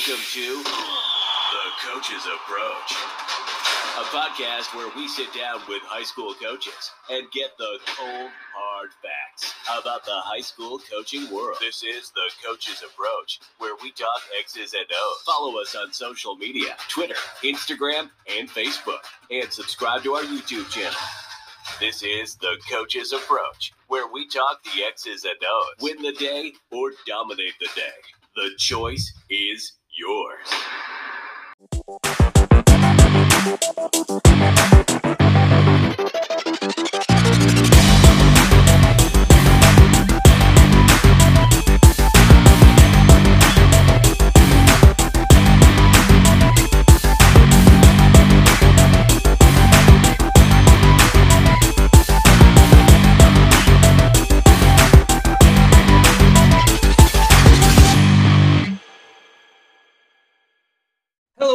Welcome 0.00 0.24
to 0.32 0.62
The 0.62 1.66
Coach's 1.84 2.24
Approach, 2.24 2.90
a 3.98 4.04
podcast 4.08 4.74
where 4.74 4.90
we 4.96 5.06
sit 5.06 5.28
down 5.34 5.60
with 5.68 5.82
high 5.82 6.04
school 6.04 6.32
coaches 6.42 6.90
and 7.10 7.30
get 7.32 7.50
the 7.58 7.76
cold, 7.84 8.30
hard 8.56 8.90
facts 9.04 9.52
about 9.68 10.06
the 10.06 10.14
high 10.14 10.40
school 10.40 10.80
coaching 10.90 11.30
world. 11.30 11.58
This 11.60 11.82
is 11.82 12.12
The 12.12 12.30
Coach's 12.42 12.82
Approach, 12.82 13.40
where 13.58 13.76
we 13.82 13.90
talk 13.90 14.22
X's 14.40 14.72
and 14.72 14.86
O's. 14.90 15.22
Follow 15.26 15.60
us 15.60 15.74
on 15.74 15.92
social 15.92 16.34
media 16.34 16.76
Twitter, 16.88 17.20
Instagram, 17.42 18.08
and 18.34 18.48
Facebook, 18.48 19.04
and 19.30 19.52
subscribe 19.52 20.02
to 20.04 20.14
our 20.14 20.22
YouTube 20.22 20.70
channel. 20.70 20.96
This 21.78 22.02
is 22.02 22.36
The 22.36 22.56
Coach's 22.70 23.12
Approach, 23.12 23.74
where 23.88 24.10
we 24.10 24.26
talk 24.28 24.64
the 24.64 24.82
X's 24.82 25.24
and 25.24 25.36
O's. 25.46 25.74
Win 25.82 26.00
the 26.00 26.12
day 26.12 26.54
or 26.70 26.92
dominate 27.06 27.58
the 27.60 27.68
day. 27.76 27.92
The 28.34 28.50
choice 28.56 29.12
is 29.28 29.72
yours. 30.00 30.48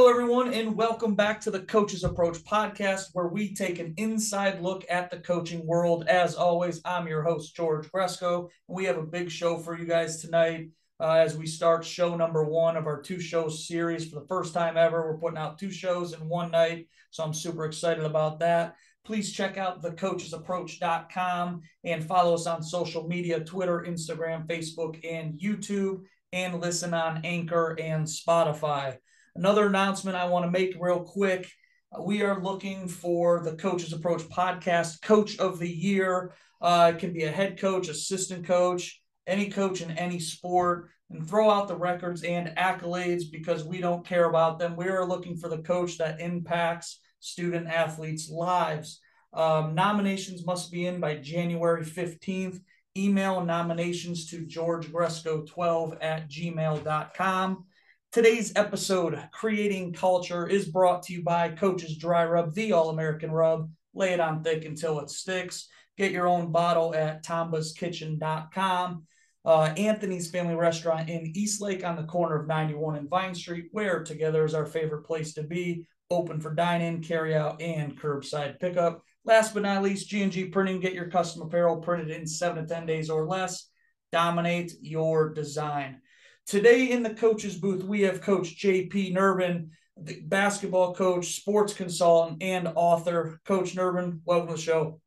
Everyone, 0.07 0.53
and 0.53 0.77
welcome 0.77 1.15
back 1.15 1.41
to 1.41 1.51
the 1.51 1.61
Coaches 1.61 2.03
Approach 2.03 2.37
podcast, 2.43 3.07
where 3.13 3.27
we 3.27 3.55
take 3.55 3.79
an 3.79 3.95
inside 3.97 4.61
look 4.61 4.85
at 4.87 5.09
the 5.09 5.17
coaching 5.17 5.65
world. 5.65 6.05
As 6.07 6.35
always, 6.35 6.79
I'm 6.85 7.07
your 7.07 7.23
host, 7.23 7.55
George 7.55 7.91
Gresco. 7.91 8.49
We 8.67 8.85
have 8.85 8.99
a 8.99 9.05
big 9.05 9.31
show 9.31 9.57
for 9.57 9.75
you 9.75 9.85
guys 9.85 10.21
tonight 10.21 10.69
uh, 10.99 11.13
as 11.13 11.35
we 11.35 11.47
start 11.47 11.83
show 11.83 12.15
number 12.15 12.45
one 12.45 12.77
of 12.77 12.85
our 12.85 13.01
two 13.01 13.19
show 13.19 13.49
series 13.49 14.07
for 14.07 14.19
the 14.19 14.27
first 14.27 14.53
time 14.53 14.77
ever. 14.77 15.01
We're 15.01 15.17
putting 15.17 15.39
out 15.39 15.57
two 15.57 15.71
shows 15.71 16.13
in 16.13 16.29
one 16.29 16.51
night, 16.51 16.87
so 17.09 17.23
I'm 17.23 17.33
super 17.33 17.65
excited 17.65 18.03
about 18.03 18.39
that. 18.39 18.75
Please 19.05 19.33
check 19.33 19.57
out 19.57 19.81
thecoachesapproach.com 19.81 21.61
and 21.83 22.05
follow 22.05 22.35
us 22.35 22.45
on 22.45 22.61
social 22.61 23.07
media 23.07 23.39
Twitter, 23.39 23.83
Instagram, 23.87 24.45
Facebook, 24.45 25.03
and 25.03 25.39
YouTube, 25.39 26.03
and 26.31 26.61
listen 26.61 26.93
on 26.93 27.21
Anchor 27.25 27.75
and 27.81 28.05
Spotify. 28.05 28.97
Another 29.35 29.67
announcement 29.67 30.15
I 30.15 30.27
want 30.27 30.45
to 30.45 30.51
make 30.51 30.77
real 30.79 31.01
quick. 31.01 31.51
We 31.99 32.21
are 32.21 32.41
looking 32.41 32.87
for 32.87 33.41
the 33.43 33.57
Coaches 33.57 33.91
Approach 33.91 34.21
podcast 34.29 35.01
Coach 35.01 35.37
of 35.39 35.59
the 35.59 35.69
Year. 35.69 36.33
Uh, 36.61 36.93
it 36.95 36.99
can 36.99 37.11
be 37.11 37.23
a 37.23 37.31
head 37.31 37.59
coach, 37.59 37.89
assistant 37.89 38.45
coach, 38.45 39.01
any 39.27 39.49
coach 39.49 39.81
in 39.81 39.91
any 39.91 40.19
sport, 40.19 40.89
and 41.09 41.27
throw 41.27 41.49
out 41.49 41.67
the 41.67 41.75
records 41.75 42.23
and 42.23 42.55
accolades 42.55 43.23
because 43.29 43.65
we 43.65 43.81
don't 43.81 44.07
care 44.07 44.29
about 44.29 44.57
them. 44.57 44.77
We 44.77 44.87
are 44.87 45.05
looking 45.05 45.35
for 45.35 45.49
the 45.49 45.57
coach 45.57 45.97
that 45.97 46.21
impacts 46.21 47.01
student 47.19 47.67
athletes' 47.67 48.29
lives. 48.29 49.01
Um, 49.33 49.75
nominations 49.75 50.45
must 50.45 50.71
be 50.71 50.85
in 50.85 51.01
by 51.01 51.17
January 51.17 51.83
15th. 51.83 52.61
Email 52.95 53.43
nominations 53.43 54.29
to 54.29 54.45
georgegresco12 54.45 55.97
at 55.99 56.29
gmail.com. 56.29 57.65
Today's 58.15 58.53
episode, 58.55 59.21
Creating 59.33 59.91
Culture, 59.91 60.47
is 60.47 60.69
brought 60.69 61.03
to 61.03 61.11
you 61.11 61.21
by 61.21 61.49
Coach's 61.49 61.97
Dry 61.97 62.23
Rub, 62.23 62.53
the 62.53 62.71
All 62.71 62.89
American 62.89 63.29
Rub. 63.29 63.69
Lay 63.93 64.13
it 64.13 64.21
on 64.21 64.41
thick 64.41 64.63
until 64.63 65.01
it 65.01 65.09
sticks. 65.09 65.67
Get 65.97 66.13
your 66.13 66.25
own 66.25 66.49
bottle 66.53 66.95
at 66.95 67.25
tombaskitchen.com. 67.25 69.03
Uh, 69.43 69.73
Anthony's 69.75 70.31
Family 70.31 70.55
Restaurant 70.55 71.09
in 71.09 71.33
Eastlake 71.35 71.83
on 71.83 71.97
the 71.97 72.05
corner 72.05 72.39
of 72.39 72.47
91 72.47 72.95
and 72.95 73.09
Vine 73.09 73.35
Street, 73.35 73.65
where 73.73 74.01
together 74.01 74.45
is 74.45 74.53
our 74.53 74.65
favorite 74.65 75.03
place 75.03 75.33
to 75.33 75.43
be. 75.43 75.85
Open 76.09 76.39
for 76.39 76.55
dine-in, 76.55 77.03
carry-out, 77.03 77.61
and 77.61 77.99
curbside 77.99 78.61
pickup. 78.61 79.03
Last 79.25 79.53
but 79.53 79.63
not 79.63 79.83
least, 79.83 80.07
G&G 80.07 80.45
Printing. 80.45 80.79
Get 80.79 80.93
your 80.93 81.09
custom 81.09 81.41
apparel 81.41 81.81
printed 81.81 82.11
in 82.11 82.25
seven 82.25 82.65
to 82.65 82.73
10 82.73 82.85
days 82.85 83.09
or 83.09 83.27
less. 83.27 83.67
Dominate 84.13 84.71
your 84.79 85.33
design. 85.33 85.99
Today 86.47 86.91
in 86.91 87.01
the 87.01 87.09
coaches 87.09 87.55
booth, 87.55 87.83
we 87.83 88.01
have 88.01 88.21
Coach 88.21 88.55
JP 88.57 89.67
the 89.97 90.21
basketball 90.21 90.93
coach, 90.93 91.37
sports 91.37 91.73
consultant, 91.73 92.43
and 92.43 92.71
author. 92.75 93.39
Coach 93.45 93.75
Nerbun, 93.75 94.19
welcome 94.25 94.49
to 94.49 94.53
the 94.53 94.61
show. 94.61 95.01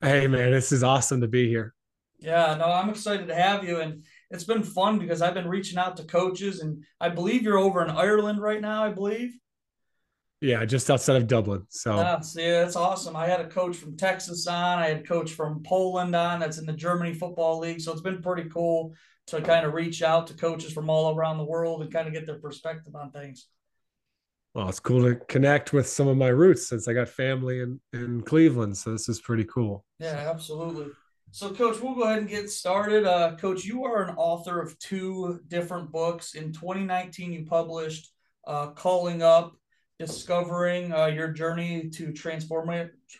Hey 0.00 0.26
man, 0.26 0.52
this 0.52 0.72
is 0.72 0.82
awesome 0.82 1.20
to 1.20 1.28
be 1.28 1.48
here. 1.48 1.74
Yeah, 2.18 2.54
no, 2.54 2.64
I'm 2.64 2.88
excited 2.88 3.28
to 3.28 3.34
have 3.34 3.62
you, 3.62 3.80
and 3.80 4.04
it's 4.30 4.44
been 4.44 4.62
fun 4.62 4.98
because 4.98 5.20
I've 5.20 5.34
been 5.34 5.48
reaching 5.48 5.76
out 5.76 5.98
to 5.98 6.04
coaches, 6.04 6.60
and 6.60 6.82
I 6.98 7.10
believe 7.10 7.42
you're 7.42 7.58
over 7.58 7.84
in 7.84 7.90
Ireland 7.90 8.40
right 8.40 8.62
now. 8.62 8.84
I 8.84 8.92
believe. 8.92 9.36
Yeah, 10.40 10.64
just 10.64 10.90
outside 10.90 11.16
of 11.16 11.26
Dublin. 11.26 11.66
So 11.68 11.94
yeah, 11.94 12.62
that's 12.62 12.76
awesome. 12.76 13.16
I 13.16 13.26
had 13.26 13.40
a 13.40 13.48
coach 13.48 13.76
from 13.76 13.98
Texas 13.98 14.46
on. 14.46 14.78
I 14.78 14.88
had 14.88 15.00
a 15.00 15.02
coach 15.02 15.32
from 15.32 15.62
Poland 15.62 16.16
on. 16.16 16.40
That's 16.40 16.56
in 16.56 16.64
the 16.64 16.72
Germany 16.72 17.12
Football 17.12 17.58
League. 17.58 17.82
So 17.82 17.92
it's 17.92 18.00
been 18.00 18.22
pretty 18.22 18.48
cool 18.48 18.94
to 19.26 19.40
kind 19.40 19.66
of 19.66 19.74
reach 19.74 20.02
out 20.02 20.26
to 20.28 20.34
coaches 20.34 20.72
from 20.72 20.88
all 20.88 21.14
around 21.14 21.38
the 21.38 21.44
world 21.44 21.82
and 21.82 21.92
kind 21.92 22.06
of 22.06 22.14
get 22.14 22.26
their 22.26 22.38
perspective 22.38 22.94
on 22.94 23.10
things. 23.10 23.46
Well, 24.54 24.68
it's 24.68 24.80
cool 24.80 25.02
to 25.02 25.16
connect 25.26 25.72
with 25.72 25.86
some 25.86 26.08
of 26.08 26.16
my 26.16 26.28
roots 26.28 26.68
since 26.68 26.88
I 26.88 26.94
got 26.94 27.08
family 27.08 27.60
in, 27.60 27.80
in 27.92 28.22
Cleveland. 28.22 28.76
So 28.76 28.92
this 28.92 29.08
is 29.08 29.20
pretty 29.20 29.44
cool. 29.44 29.84
Yeah, 29.98 30.30
absolutely. 30.32 30.86
So, 31.30 31.52
Coach, 31.52 31.80
we'll 31.82 31.94
go 31.94 32.04
ahead 32.04 32.20
and 32.20 32.28
get 32.28 32.48
started. 32.48 33.04
Uh, 33.04 33.36
Coach, 33.36 33.64
you 33.64 33.84
are 33.84 34.04
an 34.04 34.14
author 34.16 34.60
of 34.60 34.78
two 34.78 35.40
different 35.48 35.92
books. 35.92 36.34
In 36.34 36.52
2019, 36.52 37.32
you 37.32 37.44
published 37.44 38.10
uh, 38.46 38.68
Calling 38.68 39.22
Up, 39.22 39.54
Discovering 39.98 40.92
uh, 40.94 41.06
Your 41.06 41.28
Journey 41.28 41.90
to 41.90 42.12
Transform, 42.12 42.70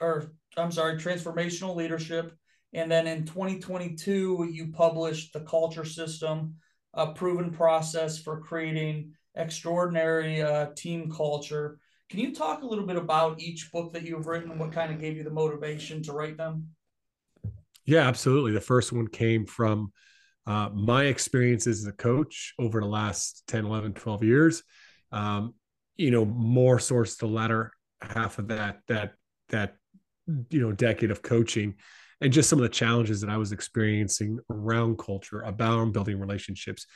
or 0.01 0.33
I'm 0.57 0.73
sorry, 0.73 0.97
Transformational 0.97 1.75
Leadership 1.75 2.33
and 2.77 2.93
then 2.93 3.07
in 3.07 3.25
2022, 3.25 4.51
you 4.53 4.71
published 4.71 5.33
The 5.33 5.41
Culture 5.41 5.87
System, 5.87 6.57
a 6.93 7.07
proven 7.07 7.51
process 7.51 8.19
for 8.19 8.39
creating 8.39 9.15
extraordinary 9.35 10.43
uh, 10.43 10.67
team 10.77 11.11
culture. 11.11 11.79
Can 12.11 12.21
you 12.21 12.35
talk 12.35 12.63
a 12.63 12.67
little 12.67 12.85
bit 12.85 12.97
about 12.97 13.41
each 13.41 13.73
book 13.73 13.95
that 13.95 14.03
you've 14.03 14.27
written 14.27 14.51
and 14.51 14.61
what 14.61 14.73
kind 14.73 14.93
of 14.93 15.01
gave 15.01 15.17
you 15.17 15.25
the 15.25 15.31
motivation 15.31 16.03
to 16.03 16.13
write 16.13 16.37
them? 16.37 16.69
Yeah, 17.87 18.07
absolutely. 18.07 18.53
The 18.53 18.61
first 18.61 18.93
one 18.93 19.09
came 19.09 19.47
from 19.47 19.91
uh, 20.47 20.69
my 20.75 21.05
experiences 21.05 21.81
as 21.81 21.87
a 21.87 21.93
coach 21.93 22.53
over 22.59 22.81
the 22.81 22.87
last 22.87 23.43
10, 23.49 23.65
11, 23.65 23.95
12 23.95 24.23
years. 24.23 24.63
Um, 25.13 25.55
you 25.97 26.11
know, 26.11 26.27
more 26.27 26.79
source 26.79 27.17
the 27.17 27.27
latter 27.27 27.73
half 28.03 28.39
of 28.39 28.49
that, 28.49 28.81
that, 28.89 29.15
that, 29.49 29.77
you 30.51 30.61
know, 30.61 30.73
decade 30.73 31.11
of 31.11 31.23
coaching 31.23 31.77
and 32.21 32.33
just 32.33 32.49
some 32.49 32.59
of 32.59 32.63
the 32.63 32.69
challenges 32.69 33.21
that 33.21 33.31
I 33.31 33.37
was 33.37 33.53
experiencing 33.53 34.39
around 34.51 34.99
culture, 34.99 35.43
about 35.43 35.93
building 35.93 36.19
relationships, 36.19 36.87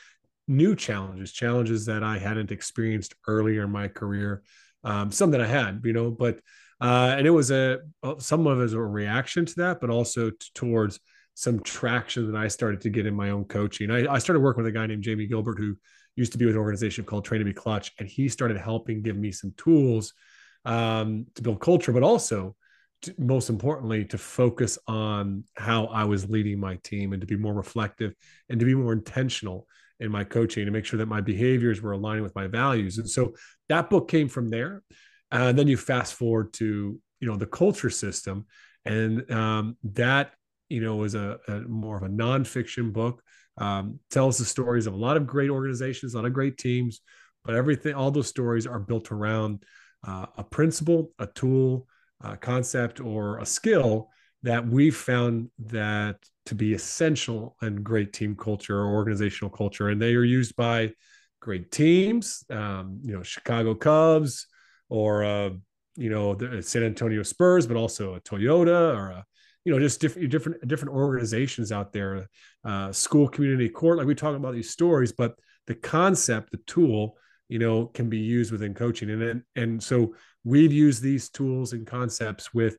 new 0.49 0.75
challenges, 0.75 1.33
challenges 1.33 1.87
that 1.87 2.03
I 2.03 2.19
hadn't 2.19 2.51
experienced 2.51 3.15
earlier 3.27 3.65
in 3.65 3.71
my 3.71 3.89
career, 3.89 4.43
um, 4.83 5.11
some 5.11 5.31
that 5.33 5.41
I 5.41 5.47
had, 5.47 5.83
you 5.85 5.93
know, 5.93 6.11
but 6.11 6.41
uh, 6.81 7.15
and 7.17 7.27
it 7.27 7.31
was 7.31 7.51
a 7.51 7.81
some 8.19 8.47
of 8.47 8.59
it 8.59 8.63
was 8.63 8.73
a 8.73 8.81
reaction 8.81 9.45
to 9.45 9.55
that, 9.57 9.81
but 9.81 9.91
also 9.91 10.31
t- 10.31 10.37
towards 10.55 10.99
some 11.35 11.61
traction 11.61 12.33
that 12.33 12.39
I 12.39 12.49
started 12.49 12.81
to 12.83 12.91
get 12.91 13.07
in 13.07 13.15
my 13.15 13.31
own 13.31 13.45
coaching. 13.45 13.91
I, 13.91 14.15
I 14.15 14.19
started 14.19 14.41
working 14.41 14.63
with 14.63 14.75
a 14.75 14.79
guy 14.79 14.87
named 14.87 15.03
Jamie 15.03 15.27
Gilbert 15.27 15.59
who 15.59 15.77
used 16.17 16.33
to 16.33 16.39
be 16.39 16.47
with 16.47 16.55
an 16.55 16.61
organization 16.61 17.05
called 17.05 17.25
Train 17.25 17.41
to 17.41 17.45
Be 17.45 17.53
Clutch, 17.53 17.93
and 17.99 18.09
he 18.09 18.29
started 18.29 18.57
helping 18.57 19.03
give 19.03 19.17
me 19.17 19.33
some 19.33 19.53
tools 19.57 20.15
um, 20.65 21.27
to 21.35 21.43
build 21.43 21.61
culture, 21.61 21.93
but 21.93 22.03
also 22.03 22.57
to, 23.03 23.15
most 23.19 23.51
importantly, 23.51 24.05
to 24.07 24.19
focus 24.19 24.79
on 24.87 25.45
how 25.57 25.87
I 25.87 26.05
was 26.05 26.29
leading 26.29 26.61
my 26.61 26.77
team 26.83 27.13
and 27.13 27.21
to 27.21 27.27
be 27.27 27.37
more 27.37 27.55
reflective 27.55 28.15
and 28.49 28.61
to 28.61 28.67
be 28.67 28.75
more 28.75 28.93
intentional 28.93 29.67
in 30.01 30.11
my 30.11 30.25
coaching 30.25 30.65
to 30.65 30.71
make 30.71 30.87
sure 30.87 30.99
that 30.99 31.07
my 31.07 31.21
behaviors 31.21 31.83
were 31.83 31.93
aligning 31.93 32.23
with 32.23 32.35
my 32.35 32.47
values. 32.47 32.99
And 32.99 33.09
so 33.09 33.35
that 33.69 33.91
book 33.91 34.09
came 34.09 34.29
from 34.29 34.49
there. 34.49 34.83
And 35.31 35.59
then 35.59 35.69
you 35.69 35.77
fast 35.77 36.15
forward 36.15 36.53
to, 36.55 36.99
you 37.21 37.29
know, 37.29 37.37
the 37.37 37.47
culture 37.47 37.91
system. 37.91 38.47
And 38.85 39.31
um, 39.31 39.77
that, 39.85 40.33
you 40.69 40.81
know, 40.81 40.97
was 40.97 41.15
a, 41.15 41.39
a, 41.47 41.61
more 41.61 41.97
of 41.97 42.03
a 42.03 42.09
nonfiction 42.09 42.93
book, 42.93 43.23
um, 43.59 44.01
tells 44.11 44.39
the 44.39 44.45
stories 44.45 44.87
of 44.87 44.95
a 44.95 44.97
lot 44.97 45.17
of 45.17 45.27
great 45.27 45.51
organizations, 45.51 46.15
a 46.15 46.17
lot 46.17 46.27
of 46.27 46.33
great 46.33 46.57
teams, 46.57 47.01
but 47.45 47.55
everything, 47.55 47.95
all 47.95 48.11
those 48.11 48.29
stories 48.29 48.67
are 48.67 48.81
built 48.81 49.13
around 49.13 49.65
uh, 50.07 50.27
a 50.39 50.45
principle, 50.45 51.13
a 51.19 51.27
tool, 51.27 51.87
uh, 52.23 52.37
concept 52.37 53.01
or 53.01 53.39
a 53.39 53.47
skill 53.47 54.09
that 54.43 54.67
we've 54.67 54.97
found 54.97 55.51
that 55.59 56.17
to 56.47 56.55
be 56.55 56.73
essential 56.75 57.57
in 57.63 57.83
great 57.83 58.13
team 58.13 58.35
culture 58.35 58.79
or 58.79 58.95
organizational 58.95 59.51
culture 59.51 59.89
and 59.89 60.01
they 60.01 60.15
are 60.15 60.25
used 60.25 60.57
by 60.57 60.91
great 61.41 61.71
teams, 61.71 62.45
um, 62.51 63.01
you 63.03 63.15
know, 63.15 63.23
Chicago 63.23 63.75
Cubs 63.75 64.47
or, 64.89 65.25
uh, 65.25 65.51
you 65.97 66.11
know, 66.11 66.35
the 66.35 66.63
San 66.63 66.83
Antonio 66.83 67.23
Spurs, 67.23 67.67
but 67.67 67.77
also 67.77 68.15
a 68.15 68.21
Toyota 68.21 68.95
or 68.97 69.09
a, 69.09 69.25
you 69.65 69.73
know, 69.73 69.79
just 69.79 70.01
different, 70.01 70.31
different, 70.31 70.69
different 70.69 70.95
organizations 70.95 71.73
out 71.73 71.93
there, 71.93 72.29
uh, 72.65 72.93
school 72.93 73.29
community 73.29 73.69
court. 73.69 73.99
Like 73.99 74.07
we 74.07 74.15
talk 74.15 74.37
about 74.37 74.55
these 74.55 74.71
stories, 74.71 75.13
but 75.13 75.35
the 75.67 75.75
concept, 75.75 76.51
the 76.51 76.59
tool, 76.67 77.17
you 77.49 77.59
know, 77.59 77.87
can 77.87 78.09
be 78.09 78.19
used 78.19 78.53
within 78.53 78.75
coaching. 78.75 79.11
And, 79.11 79.23
and, 79.23 79.43
and 79.57 79.83
so 79.83 80.15
we've 80.45 80.73
used 80.73 81.03
these 81.03 81.29
tools 81.29 81.73
and 81.73 81.87
concepts 81.87 82.53
with 82.55 82.77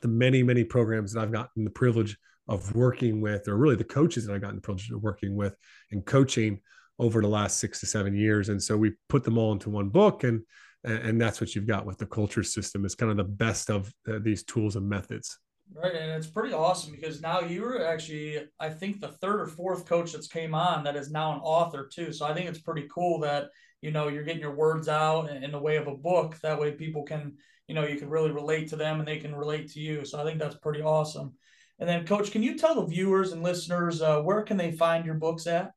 the 0.00 0.08
many, 0.08 0.42
many 0.42 0.64
programs 0.64 1.12
that 1.12 1.20
I've 1.20 1.32
gotten 1.32 1.64
the 1.64 1.70
privilege 1.70 2.16
of 2.48 2.74
working 2.74 3.20
with, 3.20 3.48
or 3.48 3.56
really 3.56 3.76
the 3.76 3.84
coaches 3.84 4.26
that 4.26 4.34
I've 4.34 4.40
gotten 4.40 4.56
the 4.56 4.62
privilege 4.62 4.90
of 4.90 5.02
working 5.02 5.36
with 5.36 5.56
and 5.90 6.04
coaching 6.04 6.60
over 6.98 7.20
the 7.20 7.28
last 7.28 7.58
six 7.58 7.80
to 7.80 7.86
seven 7.86 8.14
years. 8.14 8.48
And 8.48 8.62
so 8.62 8.76
we 8.76 8.92
put 9.08 9.24
them 9.24 9.38
all 9.38 9.52
into 9.52 9.70
one 9.70 9.88
book 9.88 10.24
and 10.24 10.42
and 10.84 11.20
that's 11.20 11.40
what 11.40 11.54
you've 11.54 11.68
got 11.68 11.86
with 11.86 11.98
the 11.98 12.06
culture 12.06 12.42
system. 12.42 12.84
Is 12.84 12.96
kind 12.96 13.12
of 13.12 13.16
the 13.16 13.22
best 13.22 13.70
of 13.70 13.92
uh, 14.08 14.18
these 14.20 14.42
tools 14.42 14.74
and 14.74 14.88
methods. 14.88 15.38
Right 15.72 15.94
and 15.94 16.10
it's 16.10 16.26
pretty 16.26 16.52
awesome 16.52 16.92
because 16.92 17.22
now 17.22 17.40
you're 17.40 17.86
actually 17.86 18.46
i 18.60 18.68
think 18.68 19.00
the 19.00 19.08
third 19.08 19.40
or 19.40 19.46
fourth 19.46 19.86
coach 19.86 20.12
that's 20.12 20.26
came 20.26 20.54
on 20.54 20.84
that 20.84 20.96
is 20.96 21.10
now 21.10 21.32
an 21.32 21.40
author 21.40 21.88
too. 21.90 22.12
So 22.12 22.26
i 22.26 22.34
think 22.34 22.48
it's 22.48 22.60
pretty 22.60 22.88
cool 22.92 23.20
that 23.20 23.48
you 23.82 23.90
know 23.90 24.08
you're 24.08 24.24
getting 24.24 24.40
your 24.40 24.54
words 24.54 24.88
out 24.88 25.30
in 25.30 25.52
the 25.52 25.58
way 25.58 25.76
of 25.76 25.86
a 25.86 25.94
book 25.94 26.38
that 26.42 26.58
way 26.58 26.72
people 26.72 27.02
can 27.02 27.34
you 27.68 27.74
know 27.74 27.86
you 27.86 27.96
can 27.96 28.08
really 28.08 28.30
relate 28.30 28.68
to 28.68 28.76
them 28.76 28.98
and 28.98 29.06
they 29.06 29.18
can 29.18 29.34
relate 29.34 29.70
to 29.70 29.80
you 29.80 30.04
so 30.04 30.18
i 30.18 30.24
think 30.24 30.38
that's 30.38 30.56
pretty 30.56 30.80
awesome 30.80 31.34
and 31.78 31.88
then 31.88 32.06
coach 32.06 32.30
can 32.30 32.42
you 32.42 32.56
tell 32.56 32.74
the 32.74 32.86
viewers 32.86 33.32
and 33.32 33.42
listeners 33.42 34.00
uh, 34.00 34.20
where 34.22 34.42
can 34.42 34.56
they 34.56 34.72
find 34.72 35.04
your 35.04 35.14
books 35.14 35.46
at 35.46 35.72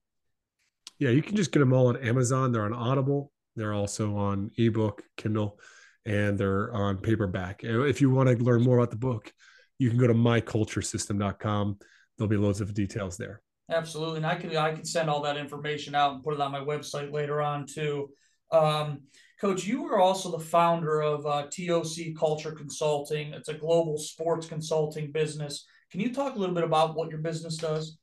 yeah, 0.99 1.09
you 1.09 1.21
can 1.21 1.35
just 1.35 1.51
get 1.51 1.59
them 1.59 1.73
all 1.73 1.87
on 1.87 1.97
Amazon. 1.97 2.51
They're 2.51 2.65
on 2.65 2.73
Audible. 2.73 3.31
They're 3.55 3.73
also 3.73 4.15
on 4.15 4.51
ebook, 4.57 5.01
Kindle, 5.17 5.59
and 6.05 6.37
they're 6.37 6.73
on 6.73 6.97
paperback. 6.97 7.63
If 7.63 8.01
you 8.01 8.09
want 8.09 8.29
to 8.29 8.43
learn 8.43 8.63
more 8.63 8.77
about 8.77 8.91
the 8.91 8.97
book, 8.97 9.31
you 9.77 9.89
can 9.89 9.97
go 9.99 10.07
to 10.07 10.13
myculturesystem.com. 10.13 11.77
There'll 12.17 12.29
be 12.29 12.37
loads 12.37 12.61
of 12.61 12.73
details 12.73 13.17
there. 13.17 13.41
Absolutely, 13.69 14.17
and 14.17 14.25
I 14.25 14.35
can 14.35 14.55
I 14.55 14.73
can 14.73 14.85
send 14.85 15.09
all 15.09 15.23
that 15.23 15.37
information 15.37 15.95
out 15.95 16.13
and 16.13 16.23
put 16.23 16.35
it 16.35 16.41
on 16.41 16.51
my 16.51 16.59
website 16.59 17.11
later 17.11 17.41
on 17.41 17.65
too. 17.65 18.09
Um, 18.51 19.01
Coach, 19.41 19.65
you 19.65 19.85
are 19.87 19.99
also 19.99 20.31
the 20.31 20.43
founder 20.43 21.01
of 21.01 21.25
uh, 21.25 21.47
TOC 21.47 22.15
Culture 22.17 22.51
Consulting. 22.51 23.33
It's 23.33 23.49
a 23.49 23.53
global 23.53 23.97
sports 23.97 24.47
consulting 24.47 25.11
business. 25.11 25.65
Can 25.91 25.99
you 25.99 26.13
talk 26.13 26.35
a 26.35 26.39
little 26.39 26.55
bit 26.55 26.63
about 26.63 26.95
what 26.95 27.09
your 27.09 27.19
business 27.19 27.57
does? 27.57 27.97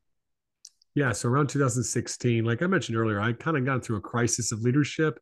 Yeah. 0.95 1.13
So 1.13 1.29
around 1.29 1.49
2016, 1.49 2.45
like 2.45 2.61
I 2.61 2.67
mentioned 2.67 2.99
earlier, 2.99 3.21
I 3.21 3.33
kind 3.33 3.57
of 3.57 3.65
got 3.65 3.83
through 3.83 3.97
a 3.97 4.03
crisis 4.03 4.53
of 4.53 4.61
leadership 4.61 5.19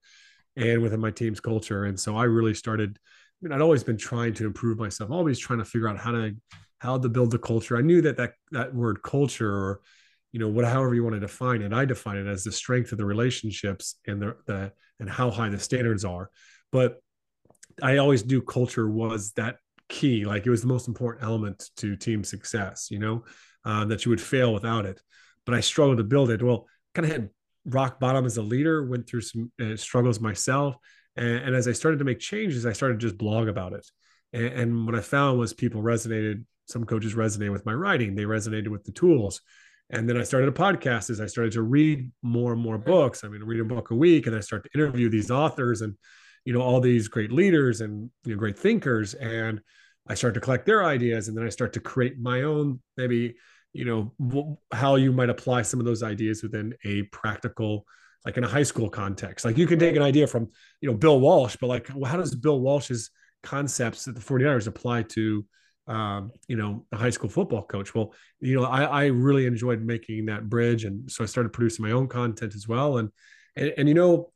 and 0.57 0.83
within 0.83 1.01
my 1.01 1.11
team's 1.11 1.39
culture. 1.39 1.85
And 1.85 2.01
so 2.01 2.17
I 2.17 2.25
really 2.25 2.55
started, 2.55 2.99
I 2.99 3.39
mean, 3.43 3.53
I'd 3.53 3.61
always 3.61 3.85
been 3.85 3.97
trying 3.97 4.35
to 4.35 4.47
improve 4.47 4.79
myself, 4.79 5.11
always 5.13 5.39
trying 5.39 5.61
to 5.61 5.65
figure 5.65 5.89
out 5.89 5.99
how 5.99 6.11
to, 6.11 6.35
how 6.79 6.99
to 6.99 7.09
build 7.09 7.31
the 7.31 7.39
culture. 7.39 7.77
I 7.77 7.83
knew 7.83 8.03
that 8.03 8.17
that, 8.17 8.33
that 8.51 8.75
word 8.75 9.03
culture 9.03 9.53
or, 9.53 9.81
you 10.33 10.41
know, 10.41 10.49
what, 10.49 10.65
however 10.65 10.95
you 10.95 11.03
want 11.03 11.15
to 11.15 11.21
define 11.21 11.63
it, 11.63 11.73
I 11.73 11.85
define 11.85 12.17
it 12.17 12.27
as 12.27 12.45
the 12.45 12.53
strength 12.53 12.93
of 12.93 12.99
the 12.99 13.05
relationships 13.05 13.97
and 14.07 14.21
the, 14.21 14.37
the, 14.47 14.73
and 14.99 15.09
how 15.09 15.31
high 15.31 15.49
the 15.49 15.59
standards 15.59 16.05
are. 16.05 16.31
But 16.73 17.01
I 17.83 17.97
always 17.97 18.25
knew 18.25 18.43
culture 18.43 18.89
was 18.89 19.33
that 19.33 19.57
key. 19.89 20.25
Like 20.25 20.47
it 20.47 20.51
was 20.51 20.61
the 20.61 20.69
most 20.69 20.89
important 20.89 21.25
element 21.25 21.71
to 21.79 21.97
team 21.97 22.23
success, 22.23 22.89
you 22.91 22.99
know, 22.99 23.25
uh, 23.65 23.85
that 23.87 24.05
you 24.05 24.11
would 24.11 24.21
fail 24.21 24.55
without 24.55 24.87
it 24.87 25.01
but 25.51 25.55
I 25.55 25.61
struggled 25.61 25.99
to 25.99 26.05
build 26.05 26.31
it. 26.31 26.43
Well, 26.43 26.67
kind 26.95 27.07
of 27.07 27.13
hit 27.13 27.31
rock 27.65 28.01
bottom 28.01 28.25
as 28.25 28.37
a 28.37 28.43
leader, 28.43 28.85
went 28.85 29.09
through 29.09 29.23
some 29.23 29.53
uh, 29.61 29.77
struggles 29.77 30.21
myself. 30.21 30.77
And, 31.17 31.39
and, 31.39 31.55
as 31.57 31.67
I 31.67 31.73
started 31.73 31.99
to 31.99 32.05
make 32.05 32.21
changes, 32.21 32.67
I 32.67 32.73
started 32.73 33.01
to 33.01 33.07
just 33.07 33.19
blog 33.19 33.49
about 33.49 33.73
it. 33.73 33.87
And, 34.33 34.47
and 34.47 34.87
what 34.87 34.95
I 34.95 35.01
found 35.01 35.39
was 35.39 35.53
people 35.53 35.83
resonated, 35.83 36.45
some 36.67 36.85
coaches 36.85 37.15
resonated 37.15 37.53
with 37.53 37.67
my 37.67 37.75
writing, 37.75 38.15
they 38.15 38.25
resonated 38.25 38.69
with 38.69 38.85
the 38.85 38.93
tools. 38.93 39.41
And 39.91 40.09
then 40.09 40.17
I 40.17 40.23
started 40.23 40.49
a 40.49 40.53
podcast 40.53 41.11
as 41.11 41.21
I 41.21 41.27
started 41.27 41.53
to 41.55 41.63
read 41.63 42.11
more 42.23 42.53
and 42.53 42.63
more 42.63 42.79
books. 42.79 43.25
I 43.25 43.29
mean, 43.29 43.43
read 43.43 43.61
a 43.61 43.65
book 43.65 43.91
a 43.91 43.97
week 43.97 44.27
and 44.27 44.37
I 44.37 44.41
start 44.41 44.65
to 44.65 44.71
interview 44.75 45.09
these 45.09 45.31
authors 45.31 45.83
and, 45.83 45.95
you 46.45 46.53
know, 46.53 46.63
all 46.63 46.81
these 46.81 47.09
great 47.09 47.33
leaders 47.33 47.81
and 47.81 48.11
you 48.25 48.33
know, 48.33 48.39
great 48.39 48.59
thinkers. 48.59 49.15
And 49.15 49.61
I 50.09 50.15
start 50.15 50.35
to 50.35 50.41
collect 50.41 50.67
their 50.67 50.85
ideas 50.85 51.29
and 51.29 51.37
then 51.37 51.45
I 51.45 51.51
start 51.51 51.73
to 51.75 51.81
create 51.81 52.19
my 52.19 52.43
own 52.43 52.81
maybe 52.97 53.37
you 53.73 53.85
know 53.85 54.59
how 54.73 54.97
you 54.97 55.13
might 55.13 55.31
apply 55.31 55.63
some 55.63 55.79
of 55.81 55.87
those 55.87 56.03
ideas 56.03 56.43
within 56.43 56.75
a 56.85 57.03
practical 57.05 57.85
like 58.25 58.37
in 58.37 58.45
a 58.45 58.49
high 58.49 58.63
school 58.63 58.91
context 58.91 59.45
like 59.45 59.57
you 59.57 59.67
can 59.67 59.79
take 59.79 59.97
an 59.97 60.03
idea 60.03 60.27
from 60.27 60.49
you 60.81 60.91
know 60.91 60.97
bill 60.97 61.21
walsh 61.21 61.57
but 61.61 61.69
like 61.69 61.89
well, 61.95 62.11
how 62.11 62.17
does 62.17 62.35
bill 62.35 62.61
walsh's 62.61 63.11
concepts 63.43 64.09
at 64.09 64.15
the 64.15 64.21
49ers 64.21 64.67
apply 64.67 65.03
to 65.03 65.45
um, 65.91 66.31
you 66.47 66.57
know 66.57 66.87
a 66.93 66.97
high 66.97 67.11
school 67.11 67.29
football 67.29 67.63
coach 67.63 67.95
well 67.95 68.15
you 68.41 68.55
know 68.55 68.65
I, 68.65 68.85
I 68.85 69.05
really 69.07 69.47
enjoyed 69.47 69.83
making 69.83 70.27
that 70.27 70.49
bridge 70.49 70.85
and 70.85 71.11
so 71.11 71.25
i 71.25 71.27
started 71.27 71.53
producing 71.53 71.85
my 71.85 71.93
own 71.93 72.07
content 72.07 72.55
as 72.55 72.69
well 72.69 72.99
and 72.99 73.11
and, 73.57 73.73
and 73.77 73.89
you 73.89 73.95
know 73.95 74.33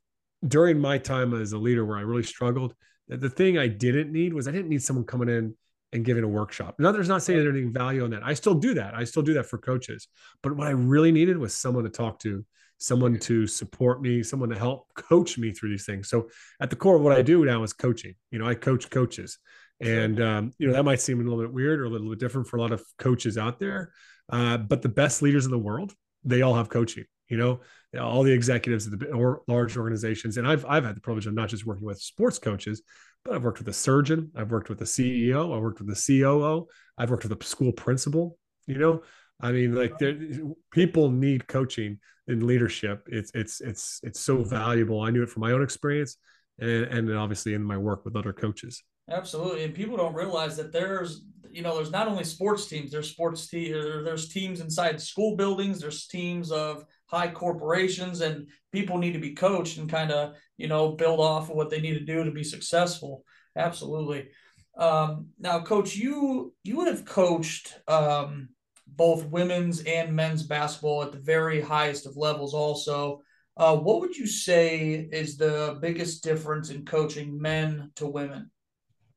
during 0.46 0.78
my 0.78 0.98
time 0.98 1.32
as 1.32 1.52
a 1.52 1.58
leader 1.58 1.84
where 1.84 1.96
i 1.96 2.00
really 2.00 2.24
struggled 2.24 2.74
the 3.06 3.30
thing 3.30 3.56
i 3.56 3.68
didn't 3.68 4.10
need 4.10 4.34
was 4.34 4.48
i 4.48 4.50
didn't 4.50 4.68
need 4.68 4.82
someone 4.82 5.04
coming 5.04 5.28
in 5.28 5.54
and 5.94 6.04
giving 6.04 6.24
a 6.24 6.28
workshop. 6.28 6.74
Now, 6.78 6.90
there's 6.90 7.08
not 7.08 7.22
saying 7.22 7.38
there's 7.38 7.54
any 7.54 7.70
value 7.70 8.02
on 8.02 8.10
that. 8.10 8.24
I 8.24 8.34
still 8.34 8.54
do 8.54 8.74
that. 8.74 8.94
I 8.94 9.04
still 9.04 9.22
do 9.22 9.34
that 9.34 9.46
for 9.46 9.58
coaches. 9.58 10.08
But 10.42 10.56
what 10.56 10.66
I 10.66 10.72
really 10.72 11.12
needed 11.12 11.38
was 11.38 11.54
someone 11.54 11.84
to 11.84 11.90
talk 11.90 12.18
to, 12.20 12.44
someone 12.78 13.16
to 13.20 13.46
support 13.46 14.02
me, 14.02 14.24
someone 14.24 14.48
to 14.48 14.58
help 14.58 14.92
coach 14.94 15.38
me 15.38 15.52
through 15.52 15.70
these 15.70 15.86
things. 15.86 16.08
So 16.08 16.28
at 16.60 16.68
the 16.68 16.76
core 16.76 16.96
of 16.96 17.02
what 17.02 17.16
I 17.16 17.22
do 17.22 17.44
now 17.44 17.62
is 17.62 17.72
coaching. 17.72 18.14
You 18.32 18.40
know, 18.40 18.46
I 18.46 18.56
coach 18.56 18.90
coaches. 18.90 19.38
And, 19.80 20.20
um, 20.20 20.52
you 20.58 20.66
know, 20.66 20.72
that 20.74 20.84
might 20.84 21.00
seem 21.00 21.20
a 21.20 21.24
little 21.24 21.40
bit 21.40 21.52
weird 21.52 21.80
or 21.80 21.84
a 21.84 21.88
little 21.88 22.08
bit 22.08 22.20
different 22.20 22.46
for 22.46 22.56
a 22.56 22.60
lot 22.60 22.72
of 22.72 22.82
coaches 22.98 23.36
out 23.36 23.58
there. 23.58 23.92
Uh, 24.30 24.56
but 24.56 24.82
the 24.82 24.88
best 24.88 25.20
leaders 25.20 25.44
in 25.44 25.50
the 25.50 25.58
world, 25.58 25.92
they 26.24 26.42
all 26.42 26.54
have 26.54 26.68
coaching 26.68 27.04
you 27.30 27.38
know 27.38 27.58
all 27.98 28.22
the 28.22 28.30
executives 28.30 28.86
of 28.86 28.98
the 28.98 29.06
or 29.06 29.40
large 29.48 29.78
organizations 29.78 30.36
and 30.36 30.46
i've 30.46 30.66
i've 30.66 30.84
had 30.84 30.94
the 30.94 31.00
privilege 31.00 31.26
of 31.26 31.32
not 31.32 31.48
just 31.48 31.64
working 31.64 31.86
with 31.86 31.98
sports 31.98 32.38
coaches 32.38 32.82
but 33.24 33.34
I've 33.34 33.42
worked 33.42 33.58
with 33.58 33.68
a 33.68 33.72
surgeon, 33.72 34.30
I've 34.36 34.50
worked 34.50 34.68
with 34.68 34.80
a 34.82 34.86
CEO, 34.86 35.54
I 35.54 35.58
worked 35.58 35.80
with 35.80 35.88
a 35.88 36.20
COO, 36.20 36.66
I've 36.98 37.10
worked 37.10 37.24
with 37.24 37.40
a 37.40 37.44
school 37.44 37.72
principal. 37.72 38.38
You 38.66 38.78
know, 38.78 39.02
I 39.40 39.52
mean, 39.52 39.74
like 39.74 39.92
people 40.70 41.10
need 41.10 41.46
coaching 41.46 41.98
in 42.28 42.46
leadership. 42.46 43.06
It's 43.10 43.30
it's 43.34 43.60
it's 43.60 44.00
it's 44.02 44.20
so 44.20 44.42
valuable. 44.42 45.00
I 45.00 45.10
knew 45.10 45.22
it 45.22 45.28
from 45.28 45.40
my 45.40 45.52
own 45.52 45.62
experience, 45.62 46.16
and 46.58 46.84
and 46.84 47.12
obviously 47.12 47.54
in 47.54 47.62
my 47.62 47.76
work 47.76 48.04
with 48.04 48.16
other 48.16 48.32
coaches. 48.32 48.82
Absolutely, 49.10 49.64
and 49.64 49.74
people 49.74 49.96
don't 49.96 50.14
realize 50.14 50.56
that 50.56 50.72
there's 50.72 51.24
you 51.50 51.62
know 51.62 51.76
there's 51.76 51.90
not 51.90 52.08
only 52.08 52.24
sports 52.24 52.66
teams, 52.66 52.90
there's 52.90 53.10
sports 53.10 53.46
te- 53.48 53.70
there's 53.72 54.28
teams 54.28 54.60
inside 54.60 55.00
school 55.00 55.36
buildings, 55.36 55.78
there's 55.80 56.06
teams 56.06 56.50
of 56.50 56.84
high 57.06 57.30
corporations, 57.30 58.22
and 58.22 58.48
people 58.72 58.96
need 58.96 59.12
to 59.12 59.18
be 59.18 59.34
coached 59.34 59.76
and 59.76 59.90
kind 59.90 60.10
of 60.10 60.34
you 60.56 60.68
know 60.68 60.92
build 60.92 61.20
off 61.20 61.50
of 61.50 61.56
what 61.56 61.68
they 61.68 61.80
need 61.80 61.94
to 61.98 62.04
do 62.04 62.24
to 62.24 62.30
be 62.30 62.42
successful. 62.44 63.24
Absolutely. 63.56 64.28
Um, 64.78 65.28
now, 65.38 65.60
coach, 65.60 65.94
you 65.94 66.54
you 66.64 66.76
would 66.78 66.88
have 66.88 67.04
coached 67.04 67.78
um, 67.86 68.48
both 68.86 69.26
women's 69.26 69.80
and 69.82 70.14
men's 70.16 70.42
basketball 70.44 71.02
at 71.02 71.12
the 71.12 71.20
very 71.20 71.60
highest 71.60 72.06
of 72.06 72.16
levels. 72.16 72.54
Also, 72.54 73.20
uh, 73.58 73.76
what 73.76 74.00
would 74.00 74.16
you 74.16 74.26
say 74.26 75.08
is 75.12 75.36
the 75.36 75.76
biggest 75.82 76.24
difference 76.24 76.70
in 76.70 76.86
coaching 76.86 77.38
men 77.38 77.90
to 77.96 78.06
women? 78.06 78.50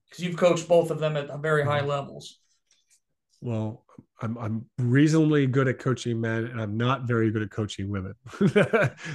Because 0.10 0.24
you've 0.24 0.38
coached 0.38 0.68
both 0.68 0.92
of 0.92 1.00
them 1.00 1.18
at 1.18 1.40
very 1.40 1.64
high 1.64 1.80
mm-hmm. 1.80 1.90
levels. 1.90 2.40
Well, 3.42 3.86
I'm 4.22 4.38
I'm 4.38 4.66
reasonably 4.80 5.46
good 5.46 5.68
at 5.68 5.80
coaching 5.80 6.20
men, 6.20 6.46
and 6.46 6.60
I'm 6.60 6.76
not 6.76 7.04
very 7.08 7.32
good 7.32 7.44
at 7.44 7.52
coaching 7.52 7.90
women. 7.90 8.14